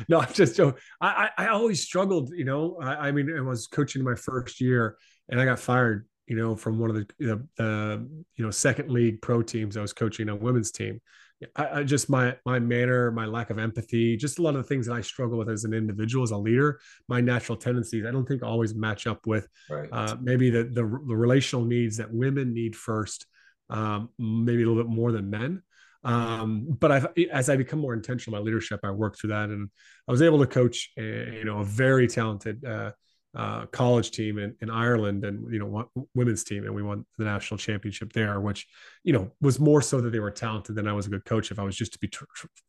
no, 0.09 0.21
I'm 0.21 0.33
just 0.33 0.57
joking. 0.57 0.81
I, 1.01 1.31
I, 1.37 1.45
I 1.45 1.49
always 1.49 1.83
struggled. 1.83 2.31
You 2.35 2.45
know, 2.45 2.79
I, 2.81 3.09
I, 3.09 3.13
mean, 3.13 3.35
I 3.37 3.41
was 3.41 3.67
coaching 3.67 4.05
my 4.05 4.15
first 4.15 4.61
year, 4.61 4.97
and 5.29 5.41
I 5.41 5.45
got 5.45 5.59
fired. 5.59 6.07
You 6.27 6.37
know, 6.37 6.55
from 6.55 6.79
one 6.79 6.89
of 6.89 6.97
the 6.97 7.07
you 7.19 7.27
know, 7.27 7.43
the 7.57 8.09
you 8.37 8.45
know 8.45 8.51
second 8.51 8.91
league 8.91 9.21
pro 9.23 9.43
teams. 9.43 9.77
I 9.77 9.81
was 9.81 9.93
coaching 9.93 10.29
a 10.29 10.37
women's 10.37 10.71
team. 10.71 11.01
I, 11.57 11.81
I, 11.81 11.83
just 11.83 12.11
my 12.11 12.37
my 12.45 12.59
manner, 12.59 13.11
my 13.11 13.27
lack 13.27 13.51
of 13.51 13.59
empathy, 13.59 14.17
just 14.17 14.39
a 14.39 14.43
lot 14.43 14.57
of 14.57 14.63
the 14.63 14.69
things 14.69 14.87
that 14.87 14.95
I 14.95 15.01
struggle 15.01 15.39
with 15.39 15.49
as 15.49 15.65
an 15.65 15.75
individual, 15.75 16.23
as 16.23 16.31
a 16.31 16.37
leader. 16.37 16.81
My 17.09 17.21
natural 17.21 17.57
tendencies, 17.57 18.05
I 18.07 18.11
don't 18.11 18.27
think 18.27 18.43
always 18.43 18.75
match 18.75 19.07
up 19.07 19.27
with 19.27 19.49
right. 19.71 19.89
uh, 19.93 20.17
maybe 20.21 20.51
the, 20.51 20.65
the 20.65 20.83
the 20.83 21.17
relational 21.17 21.65
needs 21.65 21.97
that 21.99 22.13
women 22.13 22.53
need 22.53 22.77
first 22.77 23.27
um, 23.71 24.11
maybe 24.19 24.63
a 24.63 24.67
little 24.67 24.83
bit 24.83 24.91
more 24.91 25.13
than 25.13 25.31
men. 25.31 25.63
Um, 26.05 26.67
but 26.81 26.91
I've, 26.91 27.07
as 27.31 27.49
I 27.49 27.57
become 27.57 27.79
more 27.79 27.95
intentional 27.95 28.37
in 28.37 28.43
my 28.43 28.45
leadership, 28.45 28.81
I 28.83 28.91
worked 28.91 29.21
through 29.21 29.31
that, 29.31 29.51
and 29.51 29.71
I 30.09 30.13
was 30.13 30.23
able 30.23 30.41
to 30.41 30.47
coach, 30.47 30.91
a, 30.99 31.03
you 31.39 31.45
know, 31.45 31.61
a 31.61 31.65
very 31.65 32.09
talented 32.09 32.65
uh, 32.65 32.91
uh, 33.35 33.67
college 33.67 34.11
team 34.11 34.39
in, 34.39 34.55
in 34.61 34.71
Ireland, 34.71 35.25
and 35.25 35.53
you 35.53 35.59
know, 35.59 35.89
women's 36.15 36.45
team, 36.45 36.65
and 36.65 36.75
we 36.75 36.83
won 36.83 37.07
the 37.19 37.25
national 37.25 37.59
championship 37.59 38.13
there, 38.13 38.41
which 38.41 38.67
you 39.05 39.13
know 39.13 39.31
was 39.41 39.59
more 39.59 39.83
so 39.83 40.01
that 40.01 40.11
they 40.11 40.21
were 40.21 40.31
talented 40.31 40.77
than 40.77 40.87
I 40.87 40.93
was 40.93 41.07
a 41.07 41.11
good 41.11 41.25
coach. 41.25 41.51
If 41.51 41.59
I 41.59 41.63
was 41.65 41.77
just 41.77 41.95
to 41.95 41.99
be 41.99 42.09
tr- 42.09 42.25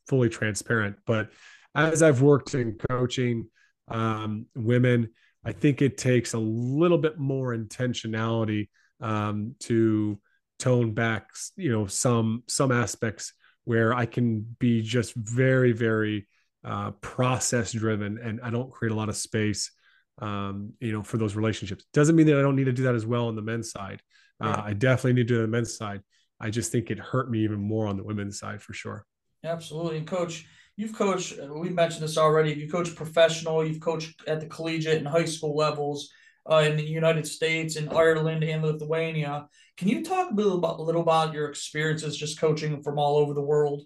fully 0.07 0.29
transparent, 0.29 0.97
but 1.05 1.29
as 1.75 2.03
I've 2.03 2.21
worked 2.21 2.53
in 2.53 2.77
coaching 2.89 3.49
um, 3.87 4.45
women, 4.55 5.09
I 5.43 5.51
think 5.51 5.81
it 5.81 5.97
takes 5.97 6.33
a 6.33 6.39
little 6.39 6.97
bit 6.97 7.17
more 7.17 7.55
intentionality 7.55 8.69
um, 9.01 9.55
to 9.61 10.19
tone 10.59 10.93
back, 10.93 11.27
you 11.57 11.71
know, 11.71 11.87
some 11.87 12.43
some 12.47 12.71
aspects 12.71 13.33
where 13.65 13.93
I 13.93 14.05
can 14.05 14.55
be 14.59 14.81
just 14.81 15.13
very, 15.15 15.71
very 15.71 16.27
uh, 16.63 16.91
process 17.01 17.73
driven, 17.73 18.17
and 18.17 18.39
I 18.41 18.49
don't 18.49 18.71
create 18.71 18.91
a 18.91 18.95
lot 18.95 19.09
of 19.09 19.17
space, 19.17 19.71
um, 20.19 20.73
you 20.79 20.91
know, 20.91 21.03
for 21.03 21.17
those 21.17 21.35
relationships. 21.35 21.85
Doesn't 21.93 22.15
mean 22.15 22.27
that 22.27 22.37
I 22.37 22.41
don't 22.41 22.55
need 22.55 22.65
to 22.65 22.73
do 22.73 22.83
that 22.83 22.95
as 22.95 23.05
well 23.05 23.27
on 23.27 23.35
the 23.35 23.41
men's 23.41 23.71
side. 23.71 24.01
Uh, 24.41 24.61
I 24.63 24.73
definitely 24.73 25.13
need 25.13 25.27
to 25.29 25.35
do 25.35 25.41
the 25.41 25.47
men's 25.47 25.75
side. 25.75 26.01
I 26.39 26.49
just 26.49 26.71
think 26.71 26.91
it 26.91 26.99
hurt 26.99 27.31
me 27.31 27.39
even 27.39 27.61
more 27.61 27.87
on 27.87 27.95
the 27.95 28.03
women's 28.03 28.37
side 28.39 28.61
for 28.61 28.73
sure. 28.73 29.05
Absolutely, 29.45 29.97
and 29.97 30.07
coach, 30.07 30.45
you've 30.75 30.93
coached. 30.93 31.39
We 31.49 31.69
mentioned 31.69 32.03
this 32.03 32.17
already. 32.17 32.53
You 32.53 32.69
coach 32.69 32.93
professional. 32.95 33.65
You've 33.65 33.79
coached 33.79 34.21
at 34.27 34.41
the 34.41 34.47
collegiate 34.47 34.97
and 34.97 35.07
high 35.07 35.25
school 35.25 35.55
levels 35.55 36.09
uh, 36.49 36.63
in 36.67 36.75
the 36.75 36.83
United 36.83 37.25
States, 37.25 37.77
in 37.77 37.87
Ireland, 37.89 38.43
and 38.43 38.63
Lithuania. 38.63 39.47
Can 39.77 39.87
you 39.87 40.03
talk 40.03 40.31
a 40.31 40.33
little 40.33 40.57
about, 40.57 40.79
a 40.79 40.83
little 40.83 41.01
about 41.01 41.33
your 41.33 41.47
experiences 41.47 42.17
just 42.17 42.39
coaching 42.39 42.83
from 42.83 42.99
all 42.99 43.17
over 43.17 43.33
the 43.33 43.41
world? 43.41 43.83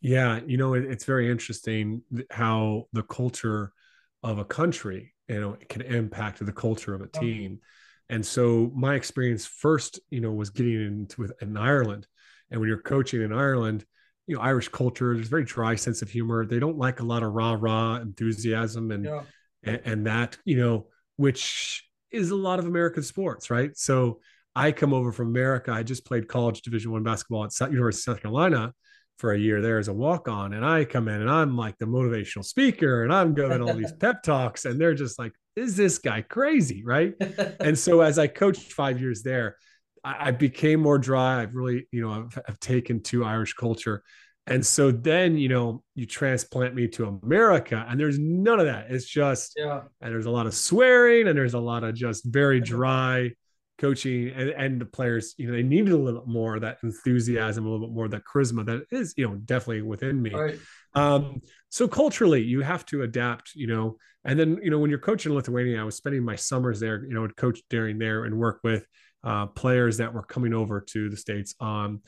Yeah, 0.00 0.40
you 0.46 0.56
know, 0.56 0.74
it, 0.74 0.84
it's 0.84 1.04
very 1.04 1.30
interesting 1.30 2.02
how 2.30 2.86
the 2.92 3.02
culture 3.02 3.72
of 4.22 4.38
a 4.38 4.44
country, 4.44 5.14
you 5.28 5.40
know, 5.40 5.56
can 5.68 5.82
impact 5.82 6.44
the 6.44 6.52
culture 6.52 6.94
of 6.94 7.00
a 7.00 7.06
team. 7.06 7.60
And 8.08 8.24
so 8.24 8.70
my 8.74 8.94
experience 8.94 9.46
first, 9.46 10.00
you 10.10 10.20
know, 10.20 10.32
was 10.32 10.50
getting 10.50 10.74
into 10.74 11.22
with 11.22 11.32
in 11.40 11.56
Ireland. 11.56 12.06
And 12.50 12.60
when 12.60 12.68
you're 12.68 12.82
coaching 12.82 13.22
in 13.22 13.32
Ireland, 13.32 13.84
you 14.26 14.36
know, 14.36 14.42
Irish 14.42 14.68
culture, 14.68 15.14
there's 15.14 15.28
very 15.28 15.44
dry 15.44 15.76
sense 15.76 16.02
of 16.02 16.10
humor. 16.10 16.44
They 16.44 16.58
don't 16.58 16.78
like 16.78 17.00
a 17.00 17.04
lot 17.04 17.22
of 17.22 17.32
rah 17.32 17.56
rah 17.58 17.96
enthusiasm 17.96 18.90
and, 18.90 19.04
yeah. 19.04 19.22
and 19.62 19.80
and 19.84 20.06
that, 20.06 20.36
you 20.44 20.56
know, 20.56 20.86
which 21.16 21.88
is 22.10 22.30
a 22.30 22.36
lot 22.36 22.58
of 22.58 22.66
American 22.66 23.02
sports, 23.02 23.50
right? 23.50 23.76
So 23.76 24.20
I 24.54 24.72
come 24.72 24.92
over 24.92 25.12
from 25.12 25.28
America. 25.28 25.72
I 25.72 25.84
just 25.84 26.04
played 26.04 26.28
college 26.28 26.62
Division 26.62 26.90
One 26.90 27.04
basketball 27.04 27.44
at 27.44 27.60
University 27.60 28.10
of 28.10 28.16
South 28.16 28.22
Carolina 28.22 28.74
for 29.20 29.32
a 29.32 29.38
year 29.38 29.60
there 29.60 29.78
as 29.78 29.88
a 29.88 29.92
walk 29.92 30.28
on, 30.28 30.54
and 30.54 30.64
I 30.64 30.84
come 30.84 31.08
in 31.08 31.20
and 31.20 31.30
I'm 31.30 31.56
like 31.56 31.78
the 31.78 31.86
motivational 31.86 32.44
speaker, 32.44 33.04
and 33.04 33.12
I'm 33.12 33.34
giving 33.34 33.62
all 33.62 33.74
these 33.74 33.92
pep 34.00 34.22
talks, 34.22 34.64
and 34.64 34.80
they're 34.80 34.94
just 34.94 35.18
like, 35.18 35.32
"Is 35.56 35.76
this 35.76 35.98
guy 35.98 36.22
crazy?" 36.22 36.82
Right? 36.84 37.14
and 37.60 37.78
so 37.78 38.00
as 38.00 38.18
I 38.18 38.26
coached 38.26 38.72
five 38.72 39.00
years 39.00 39.22
there, 39.22 39.56
I, 40.02 40.28
I 40.28 40.30
became 40.32 40.80
more 40.80 40.98
dry. 40.98 41.42
I've 41.42 41.54
really, 41.54 41.86
you 41.92 42.02
know, 42.02 42.12
I've, 42.12 42.38
I've 42.48 42.60
taken 42.60 43.02
to 43.04 43.24
Irish 43.24 43.52
culture, 43.54 44.02
and 44.46 44.66
so 44.66 44.90
then, 44.90 45.36
you 45.36 45.48
know, 45.48 45.84
you 45.94 46.06
transplant 46.06 46.74
me 46.74 46.88
to 46.88 47.20
America 47.22 47.86
and 47.88 48.00
there's 48.00 48.18
none 48.18 48.58
of 48.58 48.66
that. 48.66 48.90
It's 48.90 49.06
just, 49.06 49.52
yeah. 49.56 49.82
And 50.00 50.12
there's 50.12 50.26
a 50.26 50.30
lot 50.30 50.46
of 50.46 50.54
swearing 50.54 51.28
and 51.28 51.38
there's 51.38 51.54
a 51.54 51.60
lot 51.60 51.84
of 51.84 51.94
just 51.94 52.24
very 52.24 52.60
dry 52.60 53.30
coaching 53.80 54.28
and, 54.28 54.50
and 54.50 54.80
the 54.80 54.86
players, 54.86 55.34
you 55.38 55.46
know, 55.46 55.52
they 55.52 55.62
needed 55.62 55.92
a 55.92 55.96
little 55.96 56.20
bit 56.20 56.28
more 56.28 56.54
of 56.54 56.60
that 56.60 56.78
enthusiasm, 56.82 57.66
a 57.66 57.70
little 57.70 57.86
bit 57.86 57.94
more 57.94 58.04
of 58.04 58.10
that 58.12 58.22
charisma 58.24 58.64
that 58.66 58.84
is, 58.90 59.14
you 59.16 59.26
know, 59.26 59.34
definitely 59.36 59.82
within 59.82 60.20
me. 60.20 60.32
Right. 60.32 60.58
Um, 60.94 61.40
so 61.68 61.88
culturally 61.88 62.42
you 62.42 62.60
have 62.60 62.84
to 62.86 63.02
adapt, 63.02 63.54
you 63.54 63.66
know, 63.66 63.96
and 64.24 64.38
then, 64.38 64.58
you 64.62 64.70
know, 64.70 64.78
when 64.78 64.90
you're 64.90 64.98
coaching 64.98 65.32
Lithuania, 65.32 65.80
I 65.80 65.84
was 65.84 65.96
spending 65.96 66.22
my 66.22 66.36
summers 66.36 66.78
there, 66.78 67.02
you 67.04 67.14
know, 67.14 67.22
would 67.22 67.36
coach 67.36 67.60
during 67.70 67.98
there 67.98 68.24
and 68.24 68.38
work 68.38 68.60
with 68.62 68.86
uh, 69.24 69.46
players 69.46 69.96
that 69.96 70.12
were 70.12 70.22
coming 70.22 70.52
over 70.52 70.80
to 70.80 71.08
the 71.08 71.16
States 71.16 71.54
on 71.58 72.00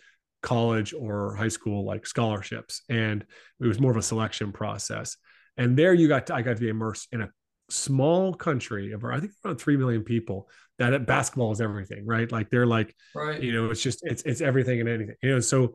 college 0.42 0.92
or 0.92 1.34
high 1.36 1.48
school 1.48 1.84
like 1.84 2.06
scholarships 2.06 2.82
and 2.88 3.24
it 3.60 3.66
was 3.66 3.80
more 3.80 3.92
of 3.92 3.96
a 3.96 4.02
selection 4.02 4.50
process 4.52 5.16
and 5.56 5.76
there 5.76 5.94
you 5.94 6.08
got 6.08 6.26
to, 6.26 6.34
i 6.34 6.42
got 6.42 6.56
to 6.56 6.60
be 6.60 6.68
immersed 6.68 7.06
in 7.12 7.22
a 7.22 7.30
small 7.72 8.34
country 8.34 8.92
of 8.92 9.04
i 9.04 9.18
think 9.18 9.32
around 9.44 9.56
3 9.56 9.76
million 9.76 10.02
people 10.02 10.48
that 10.78 11.06
basketball 11.06 11.52
is 11.52 11.60
everything 11.60 12.04
right? 12.04 12.32
Like 12.32 12.50
they're 12.50 12.66
like 12.66 12.94
right. 13.14 13.40
you 13.40 13.52
know 13.52 13.70
it's 13.70 13.82
just 13.82 14.00
it's 14.04 14.22
it's 14.24 14.40
everything 14.40 14.80
and 14.80 14.88
anything 14.88 15.14
you 15.22 15.30
know? 15.30 15.40
So 15.40 15.74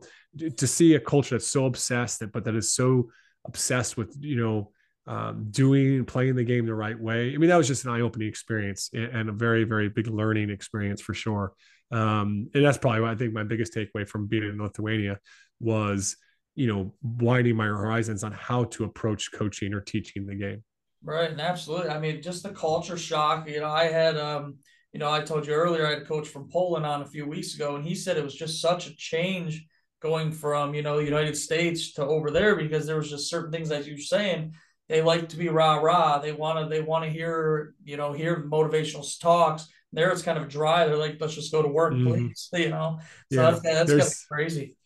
to 0.56 0.66
see 0.66 0.94
a 0.94 1.00
culture 1.00 1.36
that's 1.36 1.46
so 1.46 1.64
obsessed 1.66 2.20
that 2.20 2.32
but 2.32 2.44
that 2.44 2.54
is 2.54 2.72
so 2.72 3.08
obsessed 3.46 3.96
with 3.96 4.14
you 4.20 4.36
know 4.36 4.70
um, 5.06 5.46
doing 5.50 6.04
playing 6.04 6.36
the 6.36 6.44
game 6.44 6.66
the 6.66 6.74
right 6.74 6.98
way 6.98 7.32
i 7.34 7.38
mean 7.38 7.48
that 7.48 7.56
was 7.56 7.66
just 7.66 7.86
an 7.86 7.92
eye-opening 7.92 8.28
experience 8.28 8.90
and 8.92 9.30
a 9.30 9.32
very 9.32 9.64
very 9.64 9.88
big 9.88 10.08
learning 10.08 10.50
experience 10.50 11.00
for 11.00 11.14
sure. 11.14 11.54
Um, 11.90 12.50
and 12.54 12.64
that's 12.64 12.78
probably 12.78 13.00
what 13.00 13.10
I 13.10 13.14
think 13.14 13.32
my 13.32 13.44
biggest 13.44 13.74
takeaway 13.74 14.06
from 14.06 14.26
being 14.26 14.42
in 14.42 14.58
Lithuania 14.58 15.18
was, 15.60 16.16
you 16.54 16.66
know, 16.66 16.94
widening 17.02 17.56
my 17.56 17.66
horizons 17.66 18.24
on 18.24 18.32
how 18.32 18.64
to 18.64 18.84
approach 18.84 19.32
coaching 19.32 19.72
or 19.72 19.80
teaching 19.80 20.26
the 20.26 20.34
game. 20.34 20.62
Right. 21.02 21.30
And 21.30 21.40
absolutely. 21.40 21.90
I 21.90 21.98
mean, 21.98 22.22
just 22.22 22.42
the 22.42 22.50
culture 22.50 22.98
shock. 22.98 23.48
You 23.48 23.60
know, 23.60 23.70
I 23.70 23.84
had, 23.84 24.16
um, 24.16 24.56
you 24.92 24.98
know, 24.98 25.10
I 25.10 25.20
told 25.20 25.46
you 25.46 25.52
earlier, 25.52 25.86
I 25.86 25.90
had 25.90 26.02
a 26.02 26.04
coach 26.04 26.28
from 26.28 26.48
Poland 26.50 26.84
on 26.84 27.02
a 27.02 27.06
few 27.06 27.26
weeks 27.26 27.54
ago, 27.54 27.76
and 27.76 27.84
he 27.84 27.94
said 27.94 28.16
it 28.16 28.24
was 28.24 28.34
just 28.34 28.60
such 28.60 28.86
a 28.86 28.96
change 28.96 29.66
going 30.00 30.32
from, 30.32 30.74
you 30.74 30.82
know, 30.82 30.96
the 30.96 31.04
United 31.04 31.36
States 31.36 31.92
to 31.94 32.04
over 32.04 32.30
there 32.30 32.56
because 32.56 32.86
there 32.86 32.96
was 32.96 33.10
just 33.10 33.30
certain 33.30 33.52
things, 33.52 33.70
as 33.70 33.86
you're 33.86 33.98
saying, 33.98 34.54
they 34.88 35.02
like 35.02 35.28
to 35.28 35.36
be 35.36 35.48
rah 35.48 35.76
rah. 35.76 36.18
They 36.18 36.32
want 36.32 36.58
to, 36.58 36.66
they 36.66 36.80
want 36.80 37.04
to 37.04 37.10
hear, 37.10 37.74
you 37.84 37.96
know, 37.96 38.12
hear 38.12 38.48
motivational 38.48 39.06
talks 39.20 39.68
there 39.92 40.10
it's 40.10 40.22
kind 40.22 40.38
of 40.38 40.48
dry. 40.48 40.86
They're 40.86 40.96
like, 40.96 41.16
let's 41.20 41.34
just 41.34 41.52
go 41.52 41.62
to 41.62 41.68
work, 41.68 41.94
mm-hmm. 41.94 42.08
please. 42.08 42.48
You 42.56 42.70
know, 42.70 42.98
so 43.32 43.42
yeah, 43.42 43.58
that's, 43.62 43.90
that's 43.90 44.24
crazy. 44.26 44.76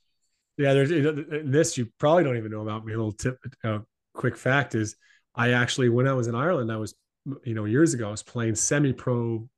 Yeah, 0.59 0.75
there's 0.75 0.91
this 0.91 1.79
you 1.79 1.89
probably 1.99 2.25
don't 2.25 2.37
even 2.37 2.53
know 2.53 2.61
about 2.61 2.85
me. 2.85 2.93
A 2.93 2.97
little 2.97 3.13
tip, 3.13 3.39
uh, 3.65 3.81
quick 4.15 4.37
fact 4.37 4.75
is, 4.75 4.97
I 5.35 5.53
actually 5.53 5.89
when 5.89 6.07
I 6.07 6.15
was 6.15 6.27
in 6.27 6.35
Ireland, 6.35 6.71
I 6.71 6.77
was 6.77 6.95
you 7.45 7.55
know 7.55 7.65
years 7.65 7.95
ago, 7.95 8.09
I 8.09 8.11
was 8.11 8.23
playing 8.23 8.55
semi-pro. 8.55 9.49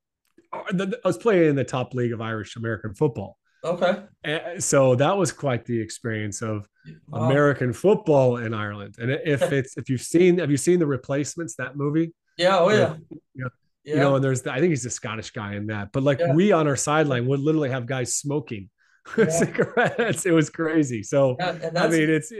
Uh, 0.53 0.85
I 1.03 1.07
was 1.07 1.17
playing 1.17 1.49
in 1.49 1.55
the 1.55 1.63
top 1.63 1.93
league 1.93 2.13
of 2.13 2.21
Irish 2.21 2.55
American 2.55 2.93
football. 2.93 3.37
Okay. 3.63 4.03
And 4.23 4.63
so 4.63 4.95
that 4.95 5.17
was 5.17 5.31
quite 5.31 5.65
the 5.65 5.79
experience 5.79 6.41
of 6.41 6.67
wow. 7.07 7.23
American 7.23 7.73
football 7.73 8.37
in 8.37 8.53
Ireland. 8.53 8.95
And 8.99 9.11
if 9.11 9.41
it's 9.51 9.75
if 9.77 9.89
you've 9.89 10.01
seen 10.01 10.37
have 10.37 10.51
you 10.51 10.57
seen 10.57 10.79
the 10.79 10.85
replacements 10.85 11.55
that 11.55 11.75
movie? 11.75 12.13
Yeah. 12.37 12.59
Oh 12.59 12.69
yeah. 12.69 12.95
Know, 13.35 13.49
yeah. 13.83 13.93
You 13.93 13.99
know, 13.99 14.15
and 14.15 14.23
there's 14.23 14.41
the, 14.41 14.51
I 14.51 14.59
think 14.59 14.69
he's 14.69 14.85
a 14.85 14.89
Scottish 14.89 15.31
guy 15.31 15.55
in 15.55 15.67
that. 15.67 15.91
But 15.91 16.03
like 16.03 16.19
yeah. 16.19 16.33
we 16.33 16.51
on 16.51 16.67
our 16.67 16.75
sideline 16.75 17.27
would 17.27 17.39
literally 17.39 17.69
have 17.69 17.85
guys 17.85 18.15
smoking 18.15 18.69
yeah. 19.17 19.29
cigarettes. 19.29 20.25
It 20.25 20.31
was 20.31 20.49
crazy. 20.49 21.03
So 21.03 21.35
I 21.39 21.87
mean, 21.87 22.09
it's 22.09 22.31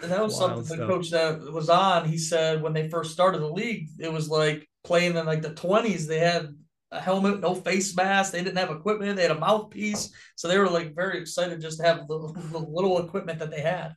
that 0.00 0.22
was 0.22 0.36
something 0.36 0.64
stuff. 0.64 0.78
the 0.78 0.86
coach 0.86 1.10
that 1.10 1.40
was 1.52 1.68
on. 1.68 2.08
He 2.08 2.18
said 2.18 2.62
when 2.62 2.72
they 2.72 2.88
first 2.88 3.12
started 3.12 3.40
the 3.40 3.50
league, 3.50 3.88
it 3.98 4.12
was 4.12 4.28
like 4.28 4.68
playing 4.84 5.16
in 5.16 5.26
like 5.26 5.42
the 5.42 5.54
twenties. 5.54 6.06
They 6.06 6.20
had 6.20 6.54
a 6.90 7.00
helmet, 7.00 7.40
no 7.40 7.54
face 7.54 7.94
mask. 7.96 8.32
They 8.32 8.42
didn't 8.42 8.58
have 8.58 8.70
equipment. 8.70 9.16
They 9.16 9.22
had 9.22 9.32
a 9.32 9.40
mouthpiece, 9.40 10.12
so 10.36 10.48
they 10.48 10.58
were 10.58 10.70
like 10.70 10.94
very 10.94 11.20
excited 11.20 11.60
just 11.60 11.80
to 11.80 11.86
have 11.86 12.06
the, 12.08 12.32
the 12.52 12.58
little 12.58 13.04
equipment 13.04 13.40
that 13.40 13.50
they 13.50 13.60
had. 13.60 13.94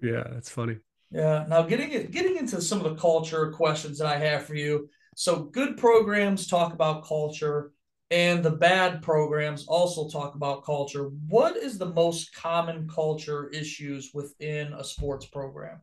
Yeah, 0.00 0.24
that's 0.30 0.50
funny. 0.50 0.78
Yeah. 1.10 1.44
Now 1.48 1.62
getting 1.62 1.92
it, 1.92 2.10
getting 2.10 2.36
into 2.36 2.60
some 2.60 2.80
of 2.80 2.84
the 2.84 3.00
culture 3.00 3.52
questions 3.52 3.98
that 3.98 4.06
I 4.06 4.18
have 4.18 4.44
for 4.44 4.54
you. 4.54 4.88
So 5.16 5.44
good 5.44 5.76
programs 5.76 6.46
talk 6.46 6.72
about 6.72 7.04
culture 7.04 7.72
and 8.10 8.44
the 8.44 8.50
bad 8.50 9.02
programs 9.02 9.66
also 9.66 10.08
talk 10.08 10.34
about 10.34 10.64
culture. 10.64 11.10
What 11.28 11.56
is 11.56 11.78
the 11.78 11.92
most 11.92 12.34
common 12.34 12.88
culture 12.88 13.48
issues 13.48 14.10
within 14.12 14.72
a 14.72 14.84
sports 14.84 15.26
program? 15.26 15.80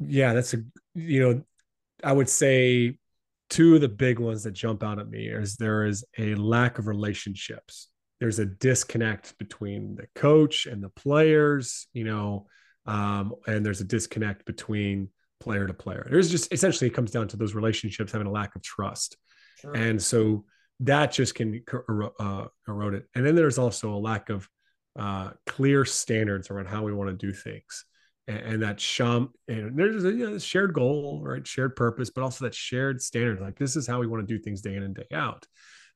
Yeah, 0.00 0.32
that's 0.32 0.54
a 0.54 0.58
you 0.94 1.20
know, 1.20 1.42
I 2.02 2.12
would 2.12 2.28
say 2.28 2.98
two 3.48 3.74
of 3.74 3.80
the 3.80 3.88
big 3.88 4.18
ones 4.18 4.44
that 4.44 4.52
jump 4.52 4.82
out 4.82 4.98
at 4.98 5.08
me 5.08 5.28
is 5.28 5.56
there 5.56 5.84
is 5.84 6.04
a 6.18 6.34
lack 6.36 6.78
of 6.78 6.86
relationships. 6.86 7.88
There's 8.20 8.38
a 8.38 8.46
disconnect 8.46 9.36
between 9.38 9.96
the 9.96 10.06
coach 10.14 10.66
and 10.66 10.82
the 10.82 10.88
players, 10.90 11.86
you 11.92 12.04
know, 12.04 12.46
um, 12.86 13.34
and 13.46 13.64
there's 13.64 13.80
a 13.80 13.84
disconnect 13.84 14.44
between 14.44 15.08
player 15.40 15.66
to 15.66 15.74
player. 15.74 16.06
There's 16.10 16.30
just 16.30 16.52
essentially 16.52 16.88
it 16.88 16.94
comes 16.94 17.10
down 17.10 17.28
to 17.28 17.36
those 17.36 17.54
relationships 17.54 18.12
having 18.12 18.26
a 18.26 18.32
lack 18.32 18.54
of 18.56 18.62
trust. 18.62 19.16
Sure. 19.60 19.74
And 19.74 20.02
so 20.02 20.44
that 20.80 21.12
just 21.12 21.34
can 21.34 21.62
uh, 22.18 22.46
erode 22.66 22.94
it. 22.94 23.06
And 23.14 23.26
then 23.26 23.34
there's 23.34 23.58
also 23.58 23.94
a 23.94 23.98
lack 23.98 24.30
of 24.30 24.48
uh, 24.98 25.30
clear 25.46 25.84
standards 25.84 26.50
around 26.50 26.66
how 26.66 26.82
we 26.82 26.92
want 26.92 27.10
to 27.10 27.26
do 27.26 27.32
things. 27.32 27.84
And, 28.26 28.38
and 28.38 28.62
that 28.62 28.80
sham, 28.80 29.30
and 29.48 29.78
there's 29.78 30.04
a 30.04 30.10
you 30.10 30.30
know, 30.30 30.38
shared 30.38 30.72
goal, 30.72 31.20
right? 31.22 31.46
Shared 31.46 31.76
purpose, 31.76 32.10
but 32.10 32.22
also 32.22 32.44
that 32.44 32.54
shared 32.54 33.02
standard. 33.02 33.40
Like 33.40 33.58
this 33.58 33.76
is 33.76 33.86
how 33.86 34.00
we 34.00 34.06
want 34.06 34.26
to 34.26 34.34
do 34.34 34.42
things 34.42 34.62
day 34.62 34.74
in 34.74 34.82
and 34.82 34.94
day 34.94 35.06
out. 35.12 35.46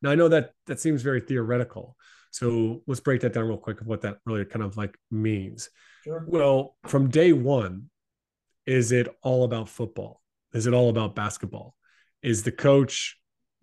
Now 0.02 0.11
I 0.11 0.14
know 0.14 0.28
that 0.28 0.52
that 0.66 0.80
seems 0.80 1.02
very 1.02 1.21
theoretical. 1.21 1.97
So 2.30 2.83
let's 2.87 3.00
break 3.00 3.21
that 3.21 3.33
down 3.33 3.47
real 3.47 3.56
quick 3.56 3.80
of 3.80 3.87
what 3.87 4.02
that 4.02 4.18
really 4.26 4.44
kind 4.44 4.64
of 4.64 4.76
like 4.76 4.99
means. 5.11 5.71
Sure. 6.02 6.25
Well, 6.26 6.76
from 6.87 7.09
day 7.09 7.33
one, 7.33 7.90
is 8.66 8.92
it 8.92 9.09
all 9.23 9.44
about 9.44 9.68
football? 9.68 10.21
Is 10.52 10.66
it 10.66 10.75
all 10.75 10.90
about 10.90 11.14
basketball? 11.14 11.76
Is 12.23 12.42
the 12.42 12.52
coach 12.52 13.18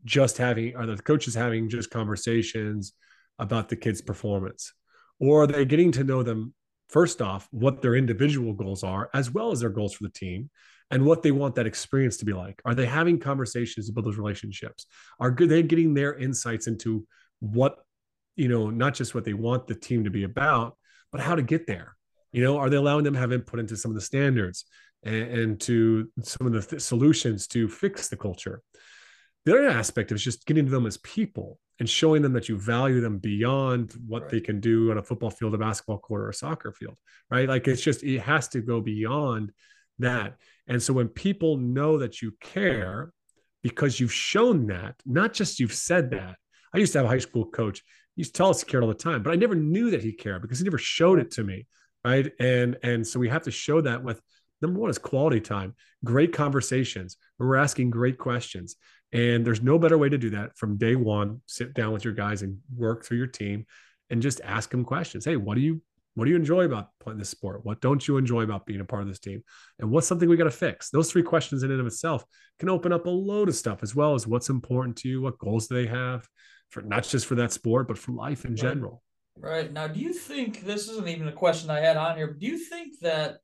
just 0.06 0.38
having, 0.38 0.76
are 0.76 0.86
the 0.86 0.98
coaches 0.98 1.36
having 1.36 1.70
just 1.70 1.90
conversations 1.90 2.94
about 3.40 3.70
the 3.70 3.76
kids' 3.76 4.02
performance? 4.02 4.74
Or 5.20 5.44
are 5.44 5.48
they 5.48 5.66
getting 5.66 5.92
to 5.94 6.04
know 6.04 6.24
them 6.24 6.54
first 6.92 7.22
off 7.22 7.48
what 7.52 7.82
their 7.82 7.96
individual 7.96 8.54
goals 8.54 8.84
are 8.84 9.10
as 9.14 9.32
well 9.32 9.52
as 9.52 9.62
their 9.62 9.70
goals 9.70 9.94
for 9.94 10.04
the 10.04 10.10
team 10.10 10.50
and 10.92 11.06
what 11.06 11.24
they 11.24 11.32
want 11.32 11.56
that 11.56 11.66
experience 11.66 12.18
to 12.18 12.26
be 12.26 12.34
like. 12.34 12.62
Are 12.66 12.76
they 12.76 12.86
having 12.86 13.18
conversations 13.18 13.90
about 13.90 14.04
those 14.04 14.18
relationships? 14.18 14.86
Are 15.20 15.32
they 15.32 15.64
getting 15.64 15.94
their 15.94 16.16
insights 16.16 16.68
into 16.68 17.08
what 17.40 17.78
you 18.36 18.48
know 18.48 18.70
not 18.70 18.94
just 18.94 19.16
what 19.16 19.26
they 19.26 19.34
want 19.34 19.68
the 19.68 19.76
team 19.76 20.04
to 20.04 20.10
be 20.10 20.24
about 20.24 20.78
but 21.12 21.22
how 21.22 21.36
to 21.36 21.42
get 21.42 21.66
there? 21.66 21.96
You 22.34 22.44
know 22.44 22.58
are 22.58 22.70
they 22.70 22.78
allowing 22.78 23.06
them 23.06 23.14
to 23.14 23.20
have 23.20 23.32
input 23.32 23.60
into 23.60 23.78
some 23.78 23.92
of 23.92 23.96
the 23.96 24.02
standards 24.02 24.66
and, 25.04 25.16
and 25.16 25.62
to 25.62 26.10
some 26.22 26.46
of 26.46 26.54
the 26.54 26.62
th- 26.62 26.82
solutions 26.82 27.48
to 27.48 27.70
fix 27.70 28.10
the 28.10 28.18
culture 28.18 28.62
the 29.46 29.54
other 29.54 29.70
aspect 29.70 30.12
is 30.12 30.24
just 30.24 30.46
getting 30.46 30.66
to 30.66 30.72
them 30.72 30.86
as 30.86 30.98
people 30.98 31.60
and 31.80 31.90
showing 31.90 32.22
them 32.22 32.34
that 32.34 32.48
you 32.48 32.58
value 32.58 33.02
them 33.02 33.18
beyond 33.18 33.94
what 34.08 34.24
right. 34.24 34.32
they 34.32 34.40
can 34.40 34.60
do 34.60 34.92
on 34.92 35.00
a 35.00 35.04
football 35.04 35.32
field, 35.32 35.56
a 35.56 35.58
basketball 35.58 35.98
court, 35.98 36.22
or 36.22 36.30
a 36.30 36.34
soccer 36.34 36.72
field, 36.72 36.96
right? 37.32 37.50
Like 37.50 37.68
it's 37.68 37.82
just, 37.82 38.04
it 38.04 38.20
has 38.20 38.48
to 38.50 38.62
go 38.62 38.82
beyond 38.82 39.52
that. 40.00 40.36
And 40.68 40.82
so 40.82 40.94
when 40.94 41.08
people 41.08 41.58
know 41.58 41.98
that 41.98 42.22
you 42.22 42.34
care 42.40 43.12
because 43.64 44.00
you've 44.00 44.14
shown 44.14 44.68
that, 44.68 44.96
not 45.06 45.34
just 45.34 45.60
you've 45.60 45.74
said 45.74 46.12
that. 46.12 46.36
I 46.74 46.78
used 46.78 46.94
to 46.94 47.00
have 47.00 47.06
a 47.06 47.10
high 47.10 47.20
school 47.20 47.46
coach. 47.46 47.80
He 48.16 48.22
used 48.22 48.34
to 48.34 48.38
tell 48.38 48.50
us 48.50 48.62
he 48.62 48.70
cared 48.70 48.84
all 48.84 48.90
the 48.90 48.96
time, 48.96 49.24
but 49.24 49.32
I 49.32 49.36
never 49.36 49.56
knew 49.56 49.92
that 49.92 50.04
he 50.04 50.14
cared 50.14 50.42
because 50.42 50.60
he 50.60 50.64
never 50.64 50.78
showed 50.78 51.20
it 51.20 51.32
to 51.32 51.44
me. 51.44 51.68
Right. 52.04 52.32
And 52.40 52.78
and 52.82 53.06
so 53.06 53.20
we 53.20 53.30
have 53.30 53.44
to 53.44 53.52
show 53.52 53.82
that 53.82 54.04
with 54.04 54.20
number 54.62 54.80
one 54.80 54.90
is 54.90 54.98
quality 54.98 55.40
time, 55.40 55.76
great 56.04 56.34
conversations. 56.34 57.18
We're 57.38 57.58
asking 57.58 57.92
great 57.92 58.18
questions. 58.18 58.76
And 59.14 59.46
there's 59.46 59.62
no 59.62 59.78
better 59.78 59.98
way 59.98 60.10
to 60.10 60.18
do 60.18 60.30
that 60.32 60.58
from 60.58 60.78
day 60.78 60.96
one. 60.96 61.42
Sit 61.46 61.74
down 61.74 61.92
with 61.92 62.06
your 62.06 62.14
guys 62.14 62.42
and 62.42 62.60
work 62.76 63.04
through 63.04 63.18
your 63.18 63.28
team 63.28 63.66
and 64.10 64.22
just 64.22 64.42
ask 64.42 64.70
them 64.70 64.86
questions. 64.86 65.26
Hey, 65.26 65.36
what 65.36 65.56
do 65.56 65.62
you 65.62 65.82
what 66.16 66.26
do 66.26 66.32
you 66.32 66.36
enjoy 66.36 66.66
about 66.66 66.90
playing 67.00 67.20
this 67.20 67.30
sport? 67.30 67.66
What 67.66 67.80
don't 67.80 68.06
you 68.06 68.18
enjoy 68.18 68.42
about 68.42 68.66
being 68.66 68.82
a 68.82 68.86
part 68.86 69.02
of 69.02 69.08
this 69.08 69.20
team? 69.20 69.44
And 69.80 69.90
what's 69.90 70.08
something 70.08 70.28
we 70.28 70.36
got 70.36 70.44
to 70.44 70.52
fix? 70.52 70.90
Those 70.90 71.10
three 71.10 71.24
questions 71.24 71.64
in 71.64 71.72
and 71.72 71.80
of 71.80 71.88
itself 71.88 72.26
can 72.60 72.68
open 72.68 72.92
up 72.92 73.06
a 73.06 73.10
load 73.10 73.48
of 73.48 73.56
stuff 73.56 73.82
as 73.82 73.96
well 73.96 74.14
as 74.14 74.28
what's 74.28 74.50
important 74.50 74.98
to 74.98 75.10
you, 75.10 75.22
what 75.22 75.38
goals 75.38 75.68
do 75.68 75.76
they 75.76 75.88
have 75.88 76.28
for 76.70 76.82
not 76.82 77.04
just 77.04 77.26
for 77.26 77.36
that 77.36 77.54
sport, 77.54 77.88
but 77.88 77.98
for 77.98 78.12
life 78.12 78.44
in 78.44 78.52
right. 78.52 78.60
general. 78.60 79.04
Right. 79.38 79.72
Now, 79.72 79.88
do 79.88 80.00
you 80.00 80.14
think 80.14 80.62
this 80.62 80.90
isn't 80.90 81.08
even 81.08 81.28
a 81.28 81.34
question 81.34 81.70
I 81.70 81.80
had 81.80 81.98
on 81.98 82.18
here, 82.18 82.34
do 82.34 82.46
you 82.46 82.58
think 82.58 83.00
that 83.00 83.38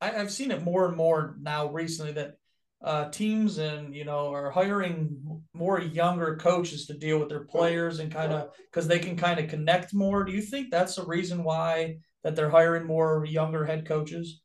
I, 0.00 0.08
have 0.08 0.30
seen 0.30 0.50
it 0.50 0.62
more 0.62 0.86
and 0.86 0.96
more 0.96 1.36
now 1.40 1.70
recently 1.70 2.12
that 2.12 2.36
uh, 2.84 3.08
teams 3.08 3.56
and 3.56 3.94
you 3.94 4.04
know 4.04 4.32
are 4.32 4.50
hiring 4.50 5.42
more 5.54 5.80
younger 5.80 6.36
coaches 6.36 6.86
to 6.86 6.94
deal 6.94 7.18
with 7.18 7.30
their 7.30 7.44
players 7.44 7.98
and 7.98 8.12
kind 8.12 8.32
of 8.32 8.50
because 8.70 8.86
they 8.86 8.98
can 8.98 9.16
kind 9.16 9.40
of 9.40 9.48
connect 9.48 9.94
more. 9.94 10.22
Do 10.22 10.32
you 10.32 10.42
think 10.42 10.70
that's 10.70 10.96
the 10.96 11.04
reason 11.04 11.42
why 11.42 11.96
that 12.22 12.36
they're 12.36 12.50
hiring 12.50 12.86
more 12.86 13.24
younger 13.24 13.64
head 13.64 13.86
coaches? 13.86 14.42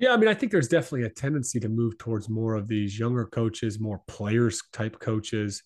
Yeah, 0.00 0.12
I 0.12 0.16
mean, 0.16 0.28
I 0.28 0.34
think 0.34 0.52
there's 0.52 0.68
definitely 0.68 1.04
a 1.04 1.10
tendency 1.10 1.58
to 1.60 1.68
move 1.68 1.98
towards 1.98 2.28
more 2.28 2.54
of 2.54 2.68
these 2.68 2.98
younger 2.98 3.26
coaches, 3.26 3.80
more 3.80 4.00
players 4.06 4.62
type 4.72 5.00
coaches. 5.00 5.62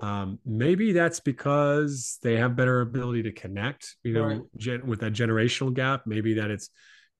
Um, 0.00 0.38
maybe 0.44 0.92
that's 0.92 1.20
because 1.20 2.18
they 2.22 2.36
have 2.36 2.56
better 2.56 2.80
ability 2.80 3.24
to 3.24 3.32
connect, 3.32 3.96
you 4.02 4.14
know, 4.14 4.24
right. 4.24 4.40
gen- 4.56 4.86
with 4.86 5.00
that 5.00 5.12
generational 5.12 5.72
gap. 5.72 6.06
Maybe 6.06 6.34
that 6.34 6.50
it's, 6.50 6.70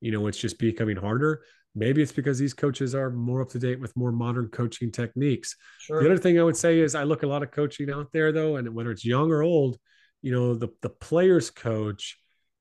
you 0.01 0.11
know, 0.11 0.27
it's 0.27 0.39
just 0.39 0.59
becoming 0.59 0.97
harder. 0.97 1.43
Maybe 1.75 2.03
it's 2.03 2.13
because 2.13 2.39
these 2.39 2.55
coaches 2.55 2.95
are 2.95 3.11
more 3.11 3.43
up 3.43 3.51
to 3.51 3.59
date 3.59 3.81
with 3.81 3.97
more 3.97 4.13
modern 4.13 4.49
coaching 4.49 4.93
techniques. 4.93 5.57
Sure. 5.81 6.03
The 6.03 6.11
other 6.11 6.19
thing 6.19 6.39
I 6.39 6.45
would 6.45 6.57
say 6.57 6.79
is 6.79 6.95
I 6.95 7.03
look 7.03 7.25
a 7.25 7.27
lot 7.27 7.43
of 7.43 7.51
coaching 7.51 7.91
out 7.91 8.13
there 8.13 8.31
though, 8.31 8.57
and 8.57 8.75
whether 8.75 8.93
it's 8.93 9.05
young 9.05 9.33
or 9.33 9.43
old, 9.43 9.79
you 10.23 10.33
know, 10.33 10.55
the 10.55 10.69
the 10.83 10.89
players 10.89 11.51
coach, 11.51 12.19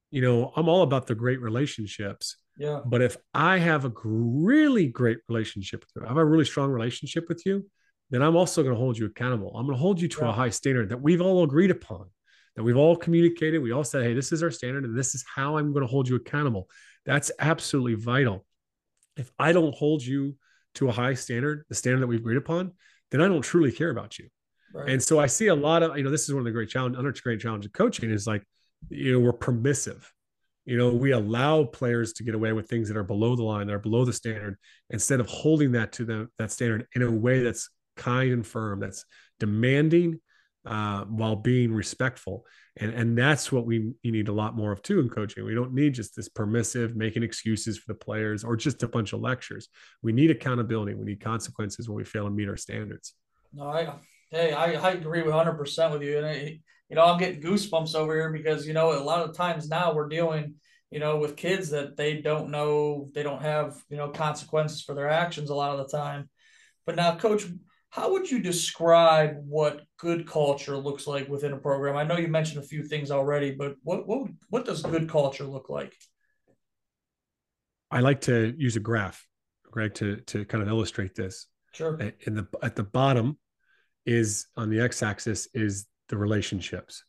you 0.10 0.22
know, 0.22 0.51
I'm 0.55 0.67
all 0.67 0.82
about 0.82 1.05
the 1.05 1.15
great 1.15 1.41
relationships. 1.41 2.38
Yeah. 2.58 2.82
But 2.86 3.01
if 3.01 3.17
I 3.34 3.58
have 3.58 3.86
a 3.86 3.91
really 4.03 4.88
great 4.88 5.20
relationship 5.27 5.82
with 5.82 5.91
you, 5.96 6.05
I 6.05 6.10
have 6.10 6.17
a 6.17 6.25
really 6.25 6.46
strong 6.46 6.72
relationship 6.72 7.25
with 7.29 7.46
you, 7.46 7.65
then 8.10 8.21
I'm 8.21 8.36
also 8.36 8.62
going 8.63 8.76
to 8.76 8.80
hold 8.80 8.97
you 8.97 9.06
accountable. 9.06 9.56
I'm 9.56 9.65
going 9.65 9.78
to 9.78 9.82
hold 9.82 10.02
you 10.02 10.08
to 10.08 10.21
yeah. 10.21 10.30
a 10.30 10.32
high 10.32 10.49
standard 10.49 10.89
that 10.89 11.02
we've 11.02 11.21
all 11.21 11.43
agreed 11.43 11.71
upon, 11.71 12.10
that 12.56 12.63
we've 12.63 12.78
all 12.78 12.95
communicated. 12.95 13.60
We 13.60 13.71
all 13.71 13.84
said, 13.84 14.04
hey, 14.04 14.13
this 14.13 14.32
is 14.32 14.43
our 14.43 14.52
standard 14.52 14.84
and 14.84 14.97
this 14.97 15.15
is 15.15 15.26
how 15.36 15.58
I'm 15.58 15.73
going 15.73 15.86
to 15.86 15.91
hold 15.91 16.08
you 16.08 16.15
accountable. 16.15 16.69
That's 17.06 17.32
absolutely 17.39 17.95
vital 17.95 18.45
if 19.17 19.32
I 19.38 19.52
don't 19.52 19.76
hold 19.76 20.04
you 20.04 20.36
to 20.76 20.89
a 20.89 20.91
high 20.91 21.13
standard, 21.13 21.65
the 21.69 21.76
standard 21.76 22.02
that 22.02 22.08
we've 22.08 22.19
agreed 22.19 22.38
upon, 22.38 22.73
then 23.12 23.21
I 23.21 23.28
don't 23.28 23.41
truly 23.41 23.71
care 23.71 23.89
about 23.89 24.17
you. 24.17 24.28
Right. 24.73 24.89
And 24.89 25.04
so 25.04 25.19
I 25.19 25.28
see 25.28 25.47
a 25.47 25.56
lot 25.56 25.84
of, 25.84 25.95
you 25.97 26.04
know, 26.04 26.10
this 26.10 26.23
is 26.23 26.34
one 26.34 26.39
of 26.39 26.45
the 26.45 26.52
great 26.52 26.69
challenge, 26.69 26.95
another 26.95 27.13
great 27.21 27.39
challenge 27.39 27.65
of 27.65 27.73
coaching 27.73 28.10
is 28.10 28.26
like, 28.26 28.43
you 28.89 29.13
know, 29.13 29.19
we're 29.19 29.34
permissive. 29.34 30.12
You 30.65 30.78
know, 30.78 30.89
we 30.91 31.12
allow 31.12 31.65
players 31.65 32.13
to 32.13 32.23
get 32.23 32.36
away 32.36 32.54
with 32.54 32.69
things 32.69 32.88
that 32.88 32.97
are 32.97 33.04
below 33.04 33.36
the 33.36 33.43
line, 33.43 33.67
that 33.67 33.73
are 33.73 33.80
below 33.80 34.06
the 34.06 34.13
standard, 34.13 34.58
instead 34.89 35.19
of 35.19 35.28
holding 35.28 35.73
that 35.73 35.91
to 35.93 36.06
the, 36.06 36.30
that 36.39 36.52
standard 36.52 36.88
in 36.95 37.04
a 37.04 37.12
way 37.12 37.43
that's 37.43 37.69
kind 37.97 38.32
and 38.32 38.47
firm, 38.47 38.80
that's 38.80 39.06
demanding 39.39 40.19
uh, 40.65 41.06
while 41.06 41.36
being 41.36 41.73
respectful. 41.73 42.45
And, 42.78 42.93
and 42.93 43.17
that's 43.17 43.52
what 43.52 43.65
we 43.65 43.93
need 44.04 44.30
a 44.30 44.34
lot 44.34 44.56
more 44.56 44.71
of 44.71 44.82
too 44.82 44.99
in 44.99 45.10
coaching. 45.10 45.45
We 45.45 45.54
don't 45.54 45.73
need 45.73 45.93
just 45.93 46.15
this 46.15 46.30
permissive 46.30 46.95
making 46.95 47.23
excuses 47.23 47.78
for 47.78 47.93
the 47.93 47.99
players 47.99 48.43
or 48.43 48.56
just 48.56 48.82
a 48.84 48.88
bunch 48.88 49.13
of 49.13 49.21
lectures. 49.21 49.69
We 50.02 50.12
need 50.12 50.32
accountability. 50.32 50.95
We 50.95 51.06
need 51.06 51.23
consequences 51.23 51.88
when 51.88 51.97
we 51.97 52.04
fail 52.04 52.26
to 52.26 52.32
meet 52.32 52.49
our 52.49 52.58
standards. 52.58 53.13
No, 53.54 53.67
I 53.67 53.93
hey, 54.32 54.54
I, 54.54 54.73
I 54.73 54.91
agree 54.91 55.21
with 55.21 55.34
100 55.34 55.58
percent 55.58 55.93
with 55.93 56.02
you. 56.02 56.17
And 56.17 56.26
I, 56.26 56.60
you 56.89 56.95
know, 56.95 57.06
I'm 57.06 57.19
getting 57.19 57.41
goosebumps 57.41 57.95
over 57.95 58.15
here 58.15 58.32
because 58.32 58.65
you 58.65 58.73
know 58.73 58.97
a 58.97 59.04
lot 59.04 59.28
of 59.28 59.36
times 59.36 59.69
now 59.69 59.93
we're 59.93 60.10
dealing 60.10 60.56
you 60.89 60.99
know 60.99 61.17
with 61.17 61.36
kids 61.36 61.71
that 61.71 61.97
they 61.97 62.21
don't 62.21 62.52
know 62.52 63.10
they 63.15 63.23
don't 63.23 63.41
have 63.41 63.76
you 63.89 63.97
know 63.97 64.10
consequences 64.10 64.82
for 64.82 64.93
their 64.93 65.10
actions 65.10 65.49
a 65.49 65.56
lot 65.56 65.78
of 65.78 65.78
the 65.78 65.97
time. 65.97 66.30
But 66.86 66.95
now, 66.95 67.15
coach, 67.15 67.45
how 67.93 68.12
would 68.12 68.29
you 68.29 68.39
describe 68.39 69.36
what 69.47 69.84
good 69.97 70.25
culture 70.27 70.75
looks 70.75 71.06
like 71.06 71.29
within 71.29 71.53
a 71.53 71.58
program? 71.58 71.95
I 71.95 72.03
know 72.03 72.17
you 72.17 72.27
mentioned 72.27 72.63
a 72.63 72.65
few 72.65 72.82
things 72.82 73.12
already, 73.12 73.51
but 73.51 73.75
what 73.84 74.08
what 74.08 74.29
what 74.49 74.65
does 74.65 74.82
good 74.82 75.08
culture 75.08 75.43
look 75.43 75.69
like? 75.69 75.93
I 77.91 77.99
like 77.99 78.21
to 78.21 78.56
use 78.58 78.75
a 78.75 78.79
graph, 78.79 79.27
Greg, 79.69 79.93
to 79.95 80.15
to 80.21 80.43
kind 80.45 80.63
of 80.63 80.69
illustrate 80.69 81.13
this. 81.13 81.45
Sure. 81.73 81.95
In 82.21 82.34
the 82.34 82.47
at 82.63 82.75
the 82.75 82.84
bottom 82.84 83.38
is 84.08 84.47
on 84.58 84.71
the 84.71 84.79
x-axis 84.79 85.47
is 85.53 85.86
the 86.10 86.17
relationships, 86.17 87.03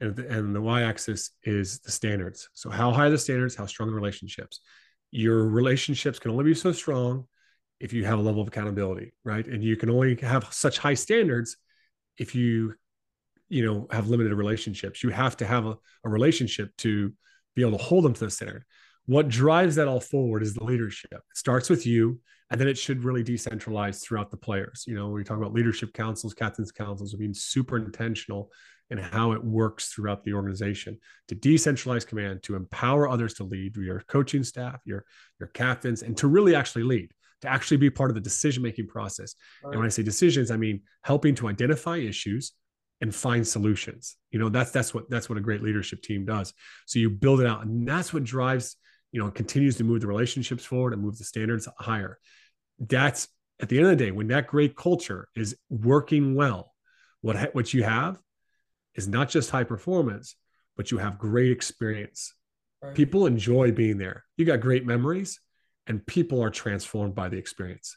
and 0.00 0.16
the, 0.16 0.26
and 0.28 0.56
the 0.56 0.62
y-axis 0.62 1.32
is 1.44 1.80
the 1.80 1.92
standards. 1.92 2.48
So 2.54 2.70
how 2.70 2.90
high 2.90 3.10
the 3.10 3.18
standards, 3.18 3.54
how 3.54 3.66
strong 3.66 3.90
the 3.90 3.94
relationships. 3.94 4.60
Your 5.10 5.46
relationships 5.46 6.18
can 6.18 6.30
only 6.30 6.44
be 6.44 6.54
so 6.54 6.72
strong 6.72 7.26
if 7.82 7.92
you 7.92 8.04
have 8.04 8.20
a 8.20 8.22
level 8.22 8.40
of 8.40 8.46
accountability, 8.46 9.12
right? 9.24 9.44
And 9.44 9.62
you 9.62 9.76
can 9.76 9.90
only 9.90 10.14
have 10.22 10.46
such 10.52 10.78
high 10.78 10.94
standards 10.94 11.56
if 12.16 12.32
you, 12.32 12.74
you 13.48 13.66
know, 13.66 13.88
have 13.90 14.08
limited 14.08 14.32
relationships. 14.32 15.02
You 15.02 15.10
have 15.10 15.36
to 15.38 15.44
have 15.44 15.66
a, 15.66 15.76
a 16.04 16.08
relationship 16.08 16.74
to 16.78 17.12
be 17.56 17.62
able 17.62 17.76
to 17.76 17.84
hold 17.84 18.04
them 18.04 18.14
to 18.14 18.24
the 18.24 18.30
standard. 18.30 18.64
What 19.06 19.28
drives 19.28 19.74
that 19.74 19.88
all 19.88 19.98
forward 19.98 20.44
is 20.44 20.54
the 20.54 20.62
leadership. 20.62 21.10
It 21.12 21.36
starts 21.36 21.68
with 21.68 21.84
you, 21.84 22.20
and 22.50 22.60
then 22.60 22.68
it 22.68 22.78
should 22.78 23.02
really 23.02 23.24
decentralize 23.24 24.00
throughout 24.00 24.30
the 24.30 24.36
players. 24.36 24.84
You 24.86 24.94
know, 24.94 25.06
when 25.06 25.14
we 25.14 25.24
talk 25.24 25.38
about 25.38 25.52
leadership 25.52 25.92
councils, 25.92 26.34
captains 26.34 26.70
councils, 26.70 27.12
being 27.14 27.34
super 27.34 27.78
intentional 27.78 28.52
in 28.90 28.98
how 28.98 29.32
it 29.32 29.42
works 29.42 29.88
throughout 29.88 30.22
the 30.22 30.34
organization 30.34 30.98
to 31.26 31.34
decentralize 31.34 32.06
command, 32.06 32.44
to 32.44 32.54
empower 32.54 33.08
others 33.08 33.34
to 33.34 33.44
lead, 33.44 33.76
your 33.76 34.04
coaching 34.06 34.44
staff, 34.44 34.80
your 34.84 35.04
your 35.40 35.48
captains, 35.48 36.02
and 36.02 36.16
to 36.18 36.28
really 36.28 36.54
actually 36.54 36.84
lead 36.84 37.10
to 37.42 37.48
actually 37.48 37.76
be 37.76 37.90
part 37.90 38.10
of 38.10 38.14
the 38.14 38.20
decision 38.20 38.62
making 38.62 38.86
process. 38.86 39.34
Right. 39.62 39.72
And 39.72 39.80
when 39.80 39.86
I 39.86 39.90
say 39.90 40.02
decisions, 40.02 40.50
I 40.50 40.56
mean 40.56 40.82
helping 41.02 41.34
to 41.36 41.48
identify 41.48 41.98
issues 41.98 42.52
and 43.00 43.14
find 43.14 43.46
solutions. 43.46 44.16
You 44.30 44.38
know, 44.38 44.48
that's 44.48 44.70
that's 44.70 44.94
what 44.94 45.10
that's 45.10 45.28
what 45.28 45.36
a 45.36 45.42
great 45.42 45.62
leadership 45.62 46.02
team 46.02 46.24
does. 46.24 46.54
So 46.86 46.98
you 46.98 47.10
build 47.10 47.40
it 47.40 47.46
out, 47.46 47.64
and 47.64 47.86
that's 47.86 48.14
what 48.14 48.24
drives, 48.24 48.76
you 49.10 49.20
know, 49.20 49.30
continues 49.30 49.76
to 49.76 49.84
move 49.84 50.00
the 50.00 50.06
relationships 50.06 50.64
forward 50.64 50.92
and 50.92 51.02
move 51.02 51.18
the 51.18 51.24
standards 51.24 51.68
higher. 51.78 52.18
That's 52.78 53.28
at 53.60 53.68
the 53.68 53.78
end 53.78 53.86
of 53.86 53.90
the 53.90 54.04
day, 54.04 54.10
when 54.12 54.28
that 54.28 54.46
great 54.46 54.76
culture 54.76 55.28
is 55.34 55.56
working 55.68 56.34
well, 56.34 56.72
what 57.20 57.54
what 57.54 57.74
you 57.74 57.82
have 57.82 58.18
is 58.94 59.08
not 59.08 59.28
just 59.28 59.50
high 59.50 59.64
performance, 59.64 60.36
but 60.76 60.90
you 60.90 60.98
have 60.98 61.18
great 61.18 61.50
experience. 61.50 62.32
Right. 62.80 62.94
People 62.94 63.26
enjoy 63.26 63.72
being 63.72 63.98
there. 63.98 64.24
You 64.36 64.44
got 64.44 64.60
great 64.60 64.86
memories 64.86 65.40
and 65.86 66.04
people 66.06 66.42
are 66.42 66.50
transformed 66.50 67.14
by 67.14 67.28
the 67.28 67.36
experience. 67.36 67.96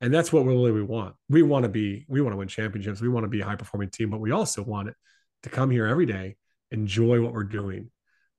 And 0.00 0.12
that's 0.12 0.32
what 0.32 0.44
really 0.44 0.72
we 0.72 0.82
want. 0.82 1.14
We 1.28 1.42
want 1.42 1.64
to 1.64 1.68
be 1.68 2.04
we 2.08 2.20
want 2.20 2.32
to 2.32 2.36
win 2.36 2.48
championships. 2.48 3.00
We 3.00 3.08
want 3.08 3.24
to 3.24 3.28
be 3.28 3.40
a 3.40 3.44
high 3.44 3.56
performing 3.56 3.90
team 3.90 4.10
but 4.10 4.20
we 4.20 4.32
also 4.32 4.62
want 4.62 4.88
it 4.88 4.94
to 5.44 5.48
come 5.48 5.70
here 5.70 5.86
every 5.86 6.06
day 6.06 6.36
enjoy 6.70 7.20
what 7.20 7.32
we're 7.32 7.44
doing. 7.44 7.90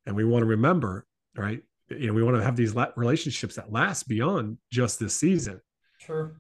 And 0.06 0.16
we 0.16 0.26
want 0.26 0.44
to 0.44 0.48
remember 0.48 1.06
right 1.36 1.62
you 1.90 2.08
know 2.08 2.14
we 2.14 2.24
want 2.24 2.38
to 2.38 2.44
have 2.44 2.56
these 2.56 2.74
relationships 2.96 3.56
that 3.56 3.72
last 3.72 4.08
beyond 4.08 4.58
just 4.72 5.00
this 5.00 5.16
season. 5.16 5.62
Sure. 5.98 6.36